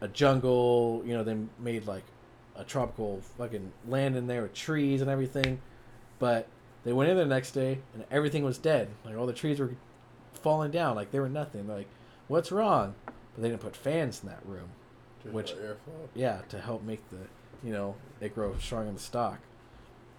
[0.00, 1.02] a jungle.
[1.04, 2.04] You know they made like,
[2.56, 5.60] a tropical fucking land in there with trees and everything,
[6.24, 6.48] but
[6.84, 8.88] they went in the next day and everything was dead.
[9.04, 9.72] Like all the trees were
[10.32, 11.66] falling down like they were nothing.
[11.66, 11.88] They're like,
[12.28, 12.94] what's wrong?
[13.04, 14.70] But they didn't put fans in that room.
[15.22, 15.54] Just Which-.
[16.14, 17.18] Yeah, to help make the,
[17.62, 19.38] you know, it grow strong in the stock.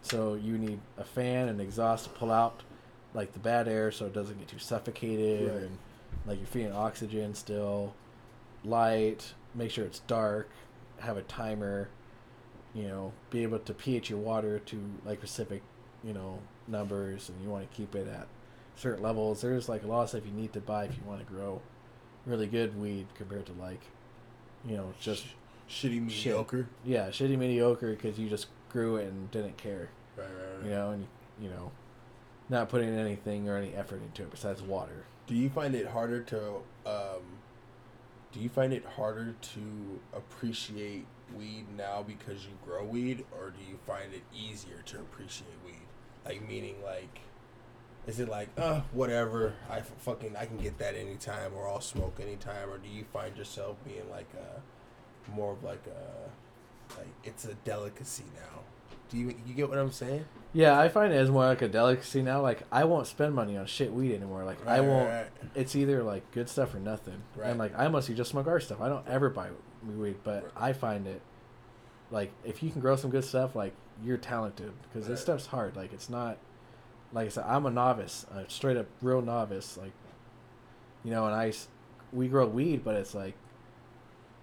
[0.03, 2.61] So you need a fan and exhaust to pull out
[3.15, 5.63] like the bad air so it doesn't get too suffocated Right.
[5.63, 5.77] and
[6.27, 7.95] like you're feeding oxygen still.
[8.63, 10.51] Light, make sure it's dark,
[10.99, 11.89] have a timer,
[12.75, 15.63] you know, be able to pH your water to like specific,
[16.05, 18.27] you know, numbers and you want to keep it at
[18.75, 19.41] certain levels.
[19.41, 21.61] There's like a lot of stuff you need to buy if you want to grow
[22.25, 23.81] really good weed compared to like,
[24.67, 25.25] you know, just
[25.69, 26.25] shitty Shit.
[26.33, 26.67] mediocre.
[26.83, 30.63] yeah, shitty mediocre because you just grew it and didn't care, Right, right, right.
[30.65, 31.07] you know, and
[31.41, 31.71] you know,
[32.49, 35.05] not putting anything or any effort into it besides water.
[35.27, 37.21] Do you find it harder to um,
[38.31, 43.57] do you find it harder to appreciate weed now because you grow weed, or do
[43.69, 45.73] you find it easier to appreciate weed?
[46.25, 47.19] Like meaning like,
[48.07, 51.81] is it like uh whatever I f- fucking I can get that anytime or I'll
[51.81, 57.07] smoke anytime, or do you find yourself being like a more of like a like
[57.23, 58.61] it's a delicacy now?
[59.09, 60.25] Do you you get what I'm saying?
[60.53, 62.41] Yeah, I find it as more like a delicacy now.
[62.41, 64.43] Like I won't spend money on shit weed anymore.
[64.45, 65.07] Like I won't.
[65.09, 65.29] right, right.
[65.53, 67.21] It's either like good stuff or nothing.
[67.35, 67.49] Right.
[67.49, 68.81] And like I mostly just smoke our stuff.
[68.81, 69.49] I don't ever buy
[69.85, 70.51] weed, but Right.
[70.55, 71.21] I find it
[72.09, 73.73] like if you can grow some good stuff, like
[74.03, 75.75] you're talented because this stuff's hard.
[75.75, 76.37] Like it's not
[77.13, 77.45] like I said.
[77.47, 79.77] I'm a novice, a straight up real novice.
[79.77, 79.91] Like
[81.03, 81.53] you know, and I,
[82.11, 83.35] we grow weed, but it's like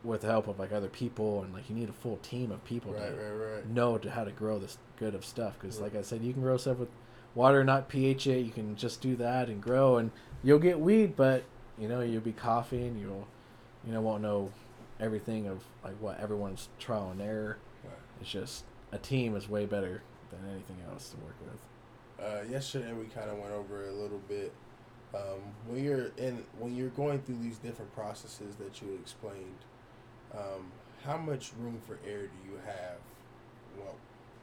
[0.04, 2.64] with the help of like other people and like you need a full team of
[2.64, 3.68] people Right, to right, right.
[3.68, 6.42] know to how to grow this good of stuff because like i said you can
[6.42, 6.88] grow stuff with
[7.36, 10.10] water not ph it you can just do that and grow and
[10.42, 11.44] you'll get weed but
[11.78, 13.28] you know you'll be coughing you'll
[13.86, 14.50] you know won't know
[14.98, 17.58] everything of like what everyone's trial and error
[18.20, 21.58] it's just a team is way better than anything else to work with
[22.22, 24.52] uh, yesterday we kind of went over it a little bit.
[25.14, 29.58] Um, when you're in, when you're going through these different processes that you explained,
[30.34, 30.72] um,
[31.04, 32.98] how much room for error do you have?
[33.76, 33.96] Well,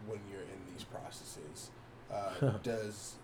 [0.08, 1.72] when you're in these processes,
[2.12, 3.16] uh, does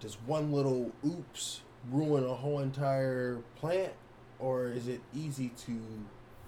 [0.00, 1.60] does one little oops
[1.90, 3.92] ruin a whole entire plant,
[4.38, 5.78] or is it easy to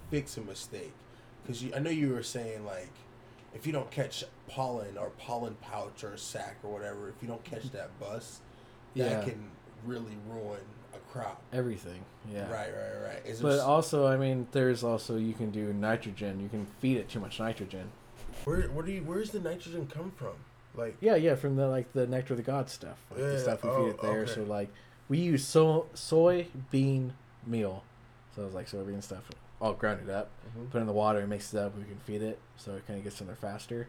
[0.09, 0.93] fix a mistake?
[1.43, 2.91] Because I know you were saying like
[3.53, 7.43] if you don't catch pollen or pollen pouch or sac or whatever, if you don't
[7.43, 8.39] catch that bus,
[8.93, 9.09] Yeah.
[9.09, 9.49] that can
[9.85, 10.59] really ruin
[10.93, 11.41] a crop.
[11.53, 13.25] everything yeah Right, right, right.
[13.25, 17.07] Is but also i mean there's also you can do nitrogen you can feed it
[17.09, 17.89] too much nitrogen
[18.43, 20.33] where where do you where's the nitrogen come from?
[20.75, 23.39] Like Yeah, yeah, from the like the nectar of the gods stuff, like Yeah, the
[23.39, 24.19] stuff we oh, feed it there.
[24.21, 24.31] okay.
[24.33, 24.69] So like
[25.09, 27.13] we use so soy bean
[27.47, 27.83] meal,
[28.35, 29.23] so it's like soybean stuff,
[29.61, 30.71] all grounded up, Mhm.
[30.71, 31.77] put it in the water and mix it up.
[31.77, 33.87] We can feed it, so it kind of gets in there faster.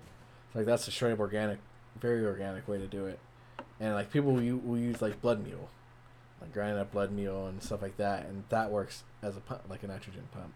[0.53, 1.59] So, like that's a straight up organic,
[1.97, 3.19] very organic way to do it.
[3.81, 5.71] And like people will, will use like blood meal,
[6.41, 9.63] like grinding up blood meal and stuff like that, and that works as a pump,
[9.69, 10.53] like a nitrogen pump.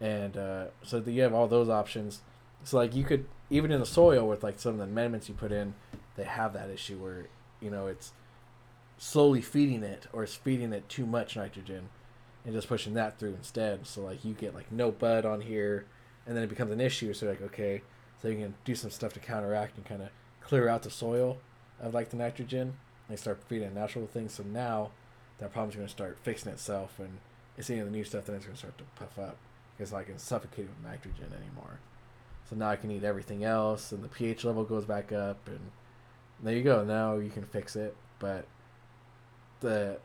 [0.00, 2.20] And uh, so that you have all those options.
[2.62, 5.34] So like you could even in the soil with like some of the amendments you
[5.34, 5.74] put in,
[6.16, 7.26] they have that issue where
[7.60, 8.12] you know it's
[8.98, 11.88] slowly feeding it or it's feeding it too much nitrogen
[12.46, 13.86] and just pushing that through instead.
[13.86, 15.84] So like you get like no bud on here,
[16.26, 17.12] and then it becomes an issue.
[17.12, 17.82] So like okay,
[18.22, 20.08] so you can do some stuff to counteract and kind of
[20.40, 21.38] clear out the soil
[21.80, 22.74] of like the nitrogen
[23.08, 24.32] and start feeding natural things.
[24.32, 24.92] So now
[25.38, 27.18] that problem's going to start fixing itself, and
[27.58, 28.26] it's eating the new stuff.
[28.26, 29.36] Then it's going to start to puff up
[29.76, 31.80] because like it's suffocating with nitrogen anymore.
[32.48, 35.58] So now I can eat everything else, and the pH level goes back up, and
[36.42, 36.84] there you go.
[36.84, 38.46] Now you can fix it, but
[39.60, 39.98] the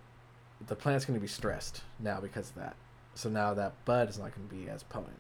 [0.68, 2.76] the plant's going to be stressed now because of that.
[3.16, 5.20] So now that bud is not going to be as potent.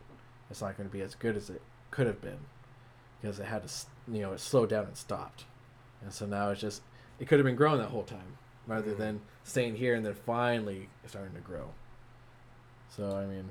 [0.49, 1.61] It's not going to be as good as it
[1.91, 2.39] could have been
[3.21, 3.73] because it had to,
[4.11, 5.45] you know, it slowed down and stopped.
[6.01, 6.81] And so now it's just,
[7.19, 8.37] it could have been growing that whole time
[8.67, 8.97] rather Mhm.
[8.97, 11.71] than staying here and then finally starting to grow.
[12.89, 13.49] So, I mean,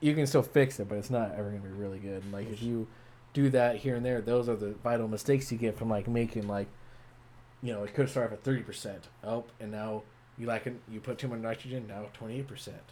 [0.00, 2.22] you can still fix it, but it's not ever going to be really good.
[2.22, 2.86] And like, if you
[3.32, 6.46] do that here and there, those are the vital mistakes you get from like making
[6.48, 6.68] like,
[7.62, 9.08] you know, it could start started at thirty percent.
[9.22, 10.02] Oh, and now
[10.38, 11.86] you like it, you put too much nitrogen.
[11.88, 12.82] Now twenty eight percent.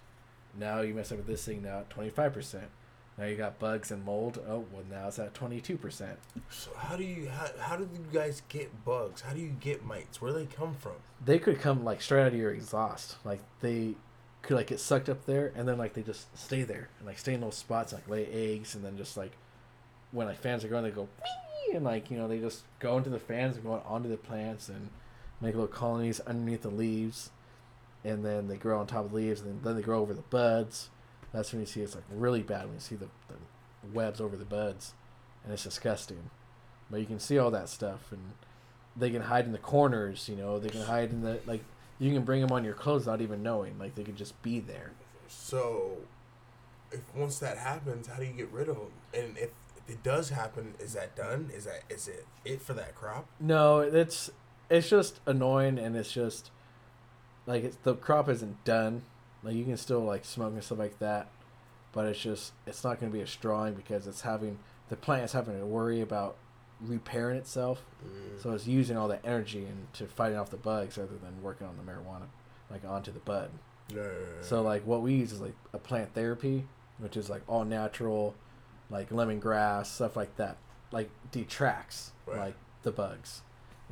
[0.58, 1.62] Now you mess up with this thing.
[1.62, 2.68] Now twenty five percent.
[3.18, 4.40] Now you got bugs and mold.
[4.48, 6.18] Oh, well now it's at twenty two percent.
[6.50, 9.20] So how do you how, how do you guys get bugs?
[9.20, 10.20] How do you get mites?
[10.20, 10.94] Where do they come from?
[11.24, 13.16] They could come like straight out of your exhaust.
[13.24, 13.94] Like they
[14.40, 17.18] could like get sucked up there, and then like they just stay there and like
[17.18, 19.32] stay in those spots, and, like lay eggs, and then just like
[20.10, 21.08] when like fans are going, they go
[21.74, 24.68] and like you know they just go into the fans and go onto the plants
[24.68, 24.90] and
[25.42, 27.30] make little colonies underneath the leaves,
[28.04, 30.22] and then they grow on top of the leaves, and then, they grow over the
[30.22, 30.88] buds.
[31.32, 33.34] That's when you see it's like really bad when you see the, the
[33.92, 34.94] webs over the buds,
[35.44, 36.30] and it's disgusting.
[36.90, 38.20] But you can see all that stuff, and
[38.96, 40.28] they can hide in the corners.
[40.28, 41.64] You know, they can hide in the like.
[41.98, 43.78] You can bring them on your clothes not even knowing.
[43.78, 44.90] Like they could just be there.
[45.28, 45.98] So
[46.90, 48.92] if once that happens, how do you get rid of them?
[49.14, 49.50] And if
[49.88, 51.50] it does happen, is that done?
[51.54, 53.26] Is that is it it for that crop?
[53.40, 54.30] No, it's
[54.72, 56.50] it's just annoying, and it's just
[57.46, 59.02] like it's, the crop isn't done.
[59.42, 61.28] Like you can still like smoke and stuff like that,
[61.92, 64.58] but it's just it's not going to be as strong because it's having
[64.88, 66.36] the plant is having to worry about
[66.80, 67.82] repairing itself.
[68.04, 68.42] Mm.
[68.42, 71.76] So it's using all that energy into fighting off the bugs rather than working on
[71.76, 72.26] the marijuana,
[72.70, 73.50] like onto the bud.
[73.94, 74.10] No.
[74.40, 76.66] So like what we use is like a plant therapy,
[76.98, 78.34] which is like all natural,
[78.90, 80.56] like lemongrass stuff like that.
[80.92, 82.38] like detracts Right.
[82.38, 82.54] like
[82.84, 83.42] the bugs.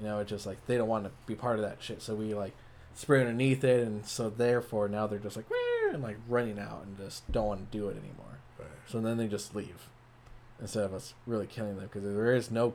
[0.00, 2.02] You know, it's just like they don't want to be part of that shit.
[2.02, 2.54] So we like
[2.94, 5.46] spray underneath it, and so therefore now they're just like
[5.92, 8.38] and like running out and just don't want to do it anymore.
[8.58, 8.68] Right.
[8.86, 9.88] So then they just leave
[10.60, 12.74] instead of us really killing them because there is no,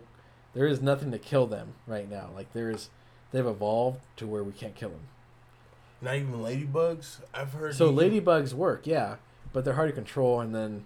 [0.54, 2.30] there is nothing to kill them right now.
[2.34, 2.90] Like there is,
[3.32, 5.08] they've evolved to where we can't kill them.
[6.02, 7.20] Not even ladybugs.
[7.34, 7.76] I've heard.
[7.76, 9.16] So can- ladybugs work, yeah,
[9.54, 10.86] but they're hard to control, and then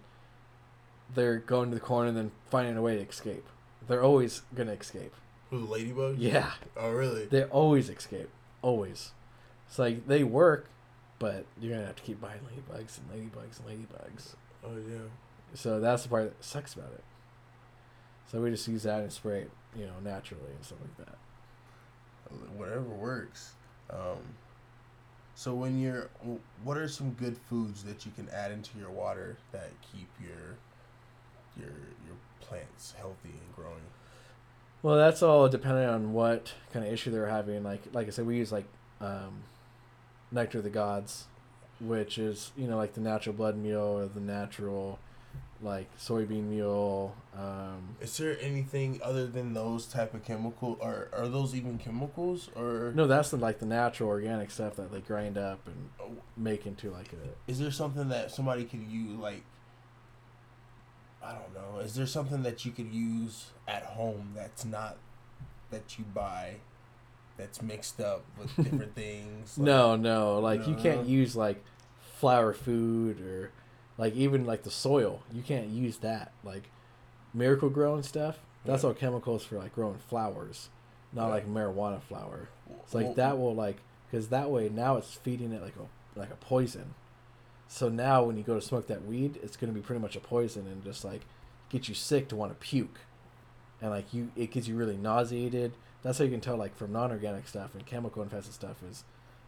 [1.13, 3.45] they're going to the corner and then finding a way to escape.
[3.87, 5.13] They're always gonna escape.
[5.49, 6.15] Who the ladybugs?
[6.19, 7.25] Yeah, Oh really?
[7.25, 8.29] they always escape.
[8.61, 9.11] Always.
[9.67, 10.67] It's like they work,
[11.17, 14.35] but you're gonna have to keep buying ladybugs and ladybugs and ladybugs.
[14.63, 15.07] Oh yeah.
[15.53, 17.03] So that's the part that sucks about it.
[18.31, 21.15] So we just use that and spray it, you know, naturally and stuff like that.
[22.55, 23.53] Whatever works.
[23.89, 24.19] Um,
[25.33, 26.09] so when you're,
[26.63, 30.57] what are some good foods that you can add into your water that keep your
[31.57, 31.73] your
[32.05, 33.81] your plants healthy and growing?
[34.81, 37.63] Well, that's all dependent on what kind of issue they're having.
[37.63, 38.65] Like, like I said, we use like
[39.01, 39.43] um,
[40.31, 41.25] nectar of the gods,
[41.79, 44.99] which is you know like the natural blood meal or the natural
[45.61, 47.13] like soybean meal.
[47.37, 52.49] Um, Is there anything other than those type of chemical, or are those even chemicals,
[52.55, 56.11] or no, that's the, like the natural organic stuff that they grind up and Oh,
[56.37, 57.51] make into like a.
[57.51, 59.43] is there something that somebody could use like?
[61.23, 61.79] I don't know.
[61.79, 64.97] Is there something that you could use at home that's not
[65.71, 66.55] that you buy,
[67.37, 69.57] that's mixed up with different things?
[69.57, 71.63] like- no, no, like you can't use like
[72.17, 73.51] flour food or
[73.97, 75.21] like even like the soil.
[75.33, 76.69] You can't use that like
[77.33, 78.39] Miracle-Gro and stuff.
[78.65, 78.89] That's Yeah.
[78.89, 80.69] all chemicals for like growing flowers,
[81.13, 81.33] not Yeah.
[81.33, 82.49] like marijuana flower.
[82.83, 83.77] It's like Well, that will like
[84.09, 86.93] because that way now it's feeding it like a like a poison.
[87.71, 90.19] So now when you go to smoke that weed, it's gonna be pretty much a
[90.19, 91.21] poison and just like
[91.69, 92.99] get you sick to want to puke,
[93.79, 95.73] and like you it gets you really nauseated.
[96.01, 99.03] That's how you can tell like from non-organic stuff and chemical infested stuff is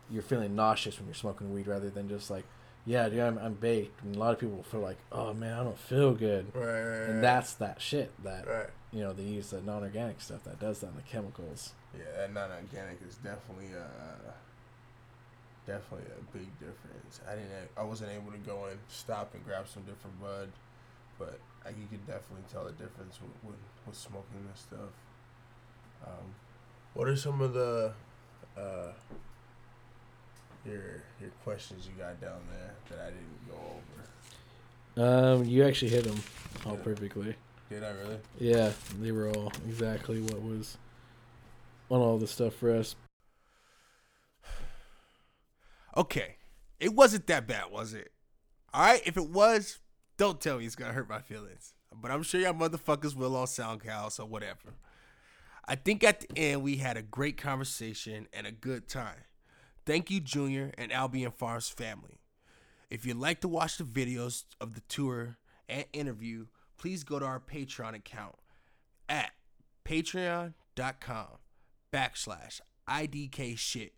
[0.09, 2.43] you're feeling nauseous when you're smoking weed rather than just like
[2.85, 4.03] yeah dude I'm, I'm baked.
[4.03, 6.99] And a lot of people feel like oh man I don't feel good, Right, right,
[6.99, 7.09] right.
[7.09, 8.67] and that's that shit that right.
[8.93, 11.73] you know they use the non-organic stuff that does that and the chemicals.
[11.97, 14.29] Yeah, that non-organic is definitely uh
[15.71, 17.21] definitely a big difference.
[17.27, 20.49] I didn't, I wasn't able to go and stop and grab some different bud,
[21.17, 24.91] but I, you could definitely tell the difference with, with, with smoking this stuff.
[26.05, 26.35] Um,
[26.93, 27.93] what are some of the
[28.57, 28.91] uh
[30.65, 33.57] your your questions you got down there that I didn't go
[34.97, 35.37] over?
[35.37, 36.21] Um, you actually hit them
[36.65, 36.83] all Yeah.
[36.83, 37.35] perfectly.
[37.69, 38.17] Did I really?
[38.39, 40.77] Yeah, they were all exactly what was
[41.89, 42.95] on all the stuff for us.
[45.95, 46.37] Okay,
[46.79, 48.11] it wasn't that bad, was it?
[48.73, 49.79] All right, if it was,
[50.17, 51.73] don't tell me it's gonna hurt my feelings.
[51.93, 54.75] But I'm sure y'all motherfuckers will on SoundCloud, so whatever.
[55.67, 59.25] I think at the end we had a great conversation and a good time.
[59.85, 62.19] Thank you, Junior and Albion Farms family.
[62.89, 65.37] If you'd like to watch the videos of the tour
[65.67, 68.35] and interview, please go to our Patreon account
[69.07, 69.31] at
[69.85, 71.27] patreon.com
[71.91, 73.93] backslash IDK shit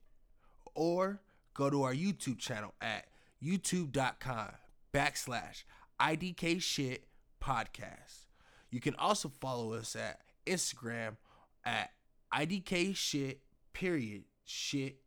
[0.76, 1.22] or
[1.54, 3.06] go to our YouTube channel at
[3.44, 4.50] youtube.com
[4.94, 5.64] backslash
[6.02, 7.06] IDK shit
[7.42, 8.28] podcast.
[8.72, 11.18] You can also follow us at Instagram
[11.66, 11.92] at
[12.34, 13.42] IDK shit
[13.74, 14.98] period shit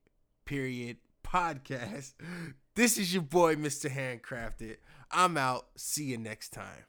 [0.44, 2.14] period podcast.
[2.76, 3.90] This is your boy, Mr.
[3.90, 4.76] Handcrafted.
[5.10, 5.68] I'm out.
[5.78, 6.84] See you next time.